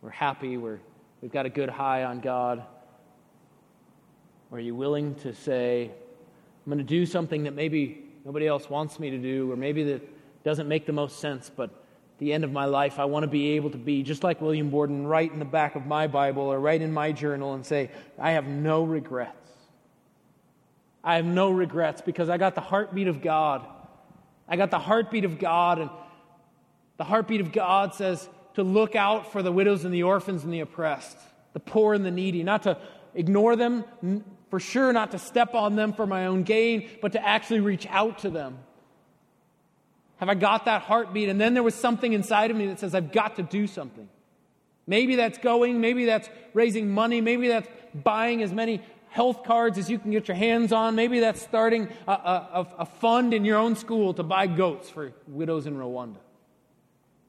[0.00, 0.80] we're happy, we're,
[1.22, 2.64] we've got a good high on God?
[4.50, 8.68] Or are you willing to say, I'm going to do something that maybe nobody else
[8.68, 10.02] wants me to do, or maybe that
[10.42, 13.28] doesn't make the most sense, but at the end of my life, I want to
[13.28, 16.42] be able to be just like William Borden, right in the back of my Bible
[16.42, 19.52] or right in my journal and say, I have no regrets.
[21.04, 23.64] I have no regrets because I got the heartbeat of God
[24.48, 25.90] I got the heartbeat of God, and
[26.96, 30.52] the heartbeat of God says to look out for the widows and the orphans and
[30.52, 31.18] the oppressed,
[31.52, 32.78] the poor and the needy, not to
[33.14, 33.84] ignore them,
[34.50, 37.86] for sure not to step on them for my own gain, but to actually reach
[37.90, 38.58] out to them.
[40.18, 41.28] Have I got that heartbeat?
[41.28, 44.08] And then there was something inside of me that says, I've got to do something.
[44.86, 48.80] Maybe that's going, maybe that's raising money, maybe that's buying as many
[49.16, 50.94] health cards as you can get your hands on.
[50.94, 55.14] Maybe that's starting a, a, a, fund in your own school to buy goats for
[55.26, 56.18] widows in Rwanda.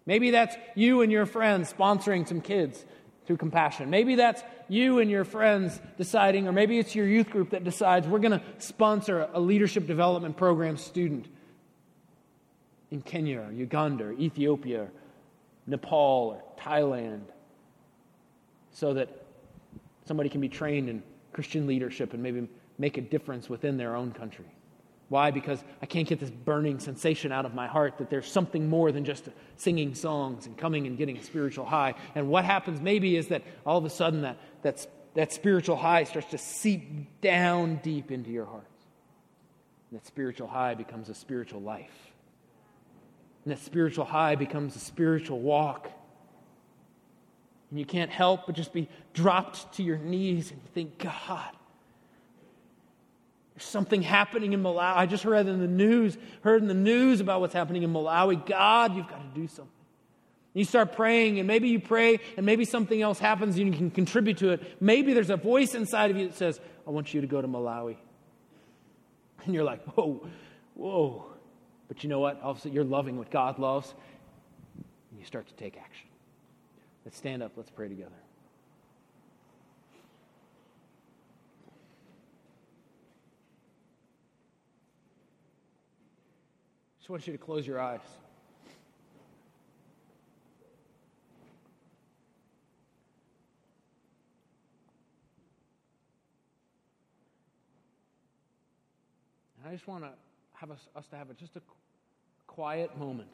[0.06, 2.86] Maybe that's you and your friends sponsoring some kids
[3.26, 3.90] through compassion.
[3.90, 8.06] Maybe that's you and your friends deciding, or maybe it's your youth group that decides
[8.06, 11.26] we're going to sponsor a leadership development program student
[12.92, 14.92] in Kenya or Uganda or Ethiopia or
[15.68, 17.22] Nepal or Thailand
[18.74, 19.08] so that
[20.06, 21.02] somebody can be trained in
[21.38, 22.48] Christian leadership and maybe
[22.80, 24.48] make a difference within their own country.
[25.10, 25.30] Why?
[25.30, 28.92] Because I can't get this burning sensation out of my heart that there's something more
[28.92, 31.94] than just singing songs and coming and getting a spiritual high.
[32.16, 36.06] And what happens maybe is that all of a sudden that, that, that spiritual high
[36.06, 38.66] starts to seep down deep into your hearts.
[39.92, 42.12] And that spiritual high becomes a spiritual life.
[43.46, 45.92] And that spiritual high becomes a spiritual walk.
[47.70, 51.52] And you can't help but just be dropped to your knees and think, God,
[53.54, 54.96] there's something happening in Malawi.
[54.96, 58.46] I just read in the news, heard in the news about what's happening in Malawi.
[58.46, 59.74] God, you've got to do something.
[60.54, 63.92] You start praying, and maybe you pray, and maybe something else happens, and you can
[63.92, 64.82] contribute to it.
[64.82, 67.48] Maybe there's a voice inside of you that says, I want you to go to
[67.48, 67.98] Malawi.
[69.46, 70.28] And you're like, whoa,
[70.74, 71.26] whoa.
[71.88, 72.42] But you know what?
[72.42, 73.94] All of a sudden, you're loving what God loves,
[75.12, 76.07] and you start to take action.
[77.08, 78.12] Let's stand up, let's pray together.
[87.00, 88.02] just want you to close your eyes.
[99.62, 100.10] And I just want to
[100.56, 101.62] have us, us to have a, just a
[102.48, 103.30] quiet moment.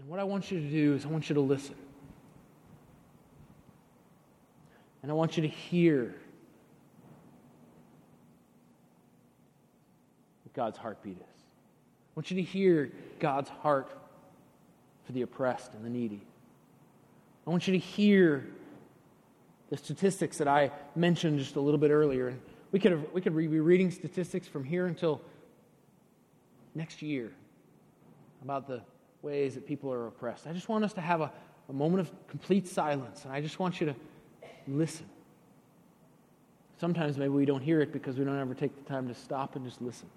[0.00, 1.74] And what I want you to do is I want you to listen.
[5.02, 6.14] And I want you to hear
[10.42, 11.22] what God's heartbeat is.
[11.22, 13.94] I want you to hear God's heart
[15.04, 16.22] for the oppressed and the needy.
[17.46, 18.46] I want you to hear
[19.68, 22.28] the statistics that I mentioned just a little bit earlier.
[22.28, 22.40] And
[22.72, 25.20] we could, have, we could be reading statistics from here until
[26.74, 27.32] next year
[28.42, 28.80] about the
[29.22, 30.46] ways that people are oppressed.
[30.46, 31.32] I just want us to have a,
[31.68, 33.94] a moment of complete silence, and I just want you to
[34.66, 35.06] listen.
[36.80, 39.56] Sometimes maybe we don't hear it because we don't ever take the time to stop
[39.56, 40.08] and just listen.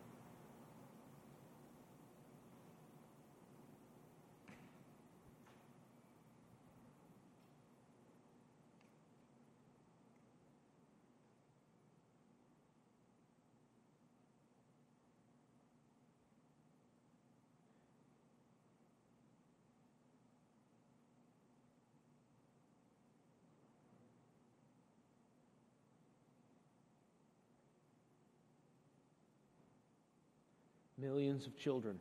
[31.04, 32.00] Millions of children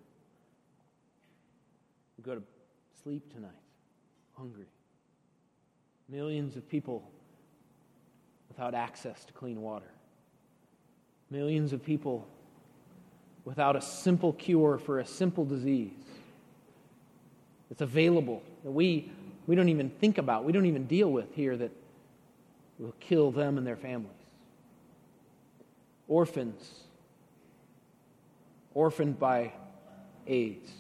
[2.17, 2.43] who go to
[3.03, 3.51] sleep tonight
[4.37, 4.69] hungry.
[6.09, 7.11] Millions of people
[8.49, 9.91] without access to clean water.
[11.31, 12.29] Millions of people
[13.45, 15.91] without a simple cure for a simple disease
[17.69, 19.11] that's available that we,
[19.49, 21.73] we don't even think about, we don't even deal with here that
[22.79, 24.13] will kill them and their families.
[26.07, 26.85] Orphans
[28.75, 29.53] orphaned by
[30.27, 30.71] AIDS.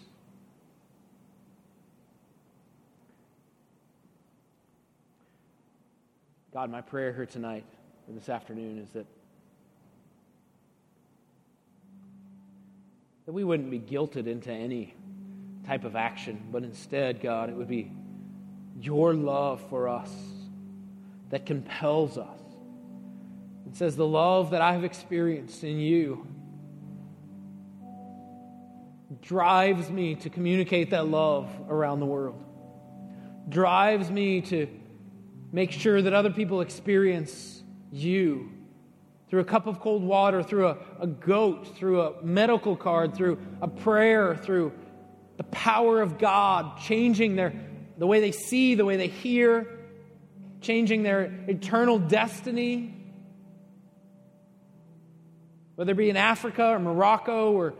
[6.53, 7.64] God, my prayer here tonight
[8.09, 9.07] or this afternoon is that
[13.26, 14.95] that we wouldn't be guilted into any
[15.66, 17.90] type of action, but instead, God, it would be
[18.80, 20.12] your love for us
[21.30, 22.40] that compels us.
[23.66, 26.26] It says, The love that I have experienced in you
[29.22, 32.44] drives me to communicate that love around the world,
[33.48, 34.68] drives me to
[35.52, 37.62] make sure that other people experience
[37.92, 38.50] you
[39.28, 43.38] through a cup of cold water, through a, a goat, through a medical card, through
[43.62, 44.72] a prayer, through
[45.36, 47.54] the power of God changing their,
[47.96, 49.78] the way they see, the way they hear,
[50.60, 52.94] changing their eternal destiny.
[55.76, 57.74] Whether it be in Africa or Morocco or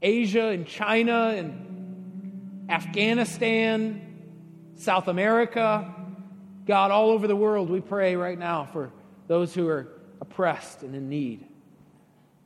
[0.00, 5.94] Asia and China and Afghanistan, South America,
[6.66, 8.92] God, all over the world, we pray right now for
[9.26, 9.88] those who are
[10.20, 11.46] oppressed and in need.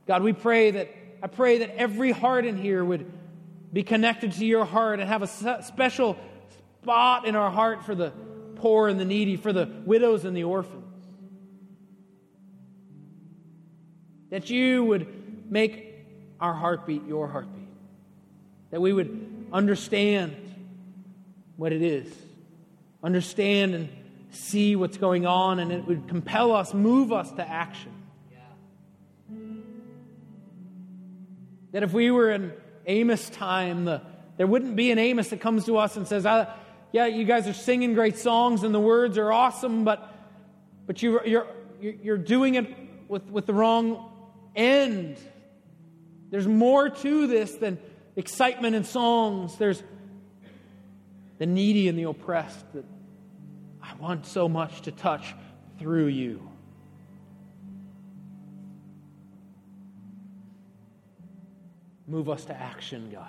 [0.07, 0.91] God, we pray that,
[1.23, 3.11] I pray that every heart in here would
[3.73, 6.17] be connected to your heart and have a special
[6.83, 8.13] spot in our heart for the
[8.57, 10.79] poor and the needy, for the widows and the orphans.
[14.31, 15.92] That you would make
[16.43, 17.69] our heartbeat your heartbeat.
[18.71, 20.37] That we would understand
[21.57, 22.13] what it is
[23.03, 23.89] understand and
[24.31, 27.91] see what's going on, and it would compel us, move us to action.
[31.73, 32.53] That if we were in
[32.87, 34.03] Amos time, the,
[34.37, 36.25] there wouldn't be an Amos that comes to us and says,
[36.93, 40.15] Yeah, you guys are singing great songs and the words are awesome, but,
[40.87, 41.47] but you, you're,
[41.81, 42.67] you're doing it
[43.09, 44.11] with, with the wrong
[44.55, 45.17] end.
[46.33, 47.79] There's more to this than
[48.17, 49.59] excitement and songs.
[49.59, 49.83] There's
[51.37, 52.87] the needy and the oppressed that
[53.83, 55.35] I want so much to touch
[55.79, 56.49] through you.
[62.07, 63.29] Move us to action, God.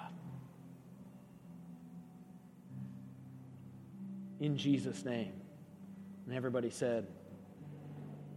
[4.40, 5.34] In Jesus' name.
[6.26, 7.06] And everybody said,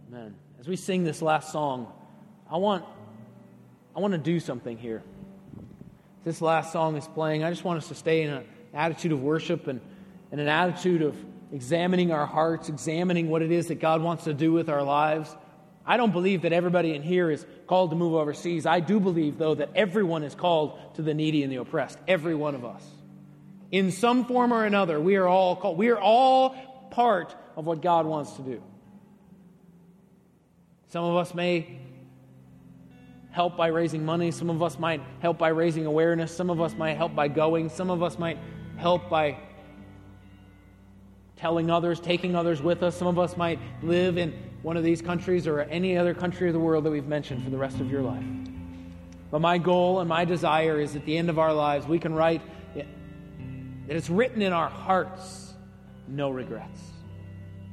[0.09, 0.35] Amen.
[0.59, 1.93] As we sing this last song,
[2.51, 2.83] I want,
[3.97, 5.01] I want to do something here.
[6.23, 7.43] This last song is playing.
[7.43, 9.81] I just want us to stay in an attitude of worship and,
[10.31, 11.15] and an attitude of
[11.51, 15.35] examining our hearts, examining what it is that God wants to do with our lives.
[15.83, 18.67] I don't believe that everybody in here is called to move overseas.
[18.67, 21.97] I do believe, though, that everyone is called to the needy and the oppressed.
[22.07, 22.87] Every one of us.
[23.71, 25.75] In some form or another, we are all called.
[25.75, 26.51] We are all
[26.91, 28.61] part of what God wants to do.
[30.89, 31.79] Some of us may
[33.37, 34.31] help by raising money.
[34.31, 36.35] Some of us might help by raising awareness.
[36.35, 37.69] Some of us might help by going.
[37.69, 38.39] Some of us might
[38.77, 39.37] help by
[41.35, 42.97] telling others, taking others with us.
[42.97, 44.33] Some of us might live in
[44.63, 47.51] one of these countries or any other country of the world that we've mentioned for
[47.51, 48.25] the rest of your life.
[49.29, 52.15] But my goal and my desire is at the end of our lives, we can
[52.15, 52.41] write
[52.73, 52.87] that
[53.87, 55.53] it's written in our hearts
[56.07, 56.81] no regrets.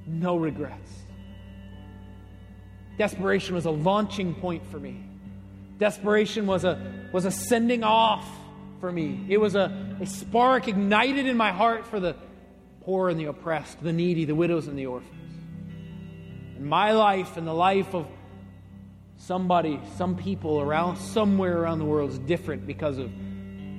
[0.06, 0.92] No regrets.
[2.98, 5.04] Desperation was a launching point for me.
[5.78, 8.26] Desperation was a, was a sending off
[8.80, 9.26] for me.
[9.28, 12.16] It was a, a spark ignited in my heart for the
[12.82, 15.10] poor and the oppressed, the needy, the widows and the orphans.
[16.56, 18.06] And my life and the life of
[19.16, 23.10] somebody, some people around somewhere around the world is different because of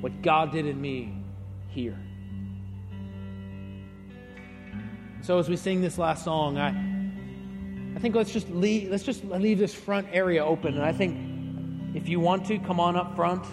[0.01, 1.13] what God did in me
[1.69, 1.97] here.
[5.21, 6.69] So as we sing this last song, I
[7.95, 10.75] I think let's just leave let's just leave this front area open.
[10.75, 11.24] And I think
[11.95, 13.45] if you want to, come on up front.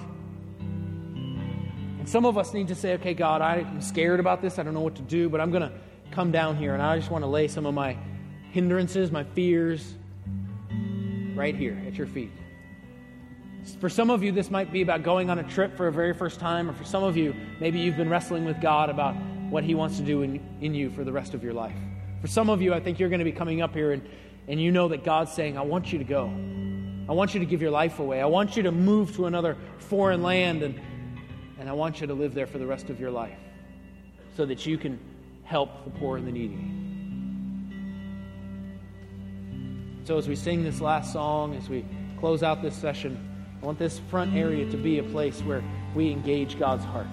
[0.58, 4.58] And some of us need to say, okay, God, I'm scared about this.
[4.58, 5.72] I don't know what to do, but I'm going to
[6.10, 7.96] come down here and I just want to lay some of my
[8.50, 9.94] hindrances, my fears,
[11.36, 12.32] right here at your feet.
[13.80, 16.12] For some of you, this might be about going on a trip for a very
[16.12, 19.14] first time, or for some of you, maybe you've been wrestling with God about
[19.50, 21.76] what He wants to do in, in you for the rest of your life.
[22.20, 24.02] For some of you, I think you're going to be coming up here and,
[24.48, 26.32] and you know that God's saying, I want you to go.
[27.12, 28.22] I want you to give your life away.
[28.22, 30.80] I want you to move to another foreign land, and,
[31.60, 33.36] and I want you to live there for the rest of your life
[34.34, 34.98] so that you can
[35.44, 36.56] help the poor and the needy.
[40.06, 41.84] So, as we sing this last song, as we
[42.18, 43.20] close out this session,
[43.62, 45.62] I want this front area to be a place where
[45.94, 47.08] we engage God's heart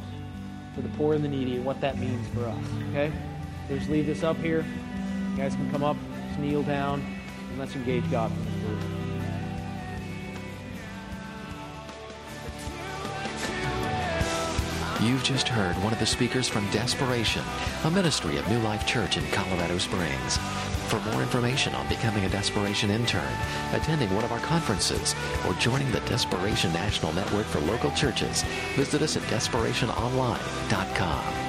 [0.75, 2.65] for the poor and the needy and what that means for us.
[2.91, 3.11] Okay?
[3.67, 4.63] So just leave this up here.
[5.31, 5.97] You guys can come up,
[6.29, 7.01] just kneel down,
[7.49, 8.98] and let's engage God from this word.
[15.01, 17.41] You've just heard one of the speakers from Desperation,
[17.85, 20.37] a ministry of New Life Church in Colorado Springs.
[20.89, 23.31] For more information on becoming a Desperation intern,
[23.71, 25.15] attending one of our conferences,
[25.47, 28.43] or joining the Desperation National Network for local churches,
[28.75, 31.48] visit us at desperationonline.com.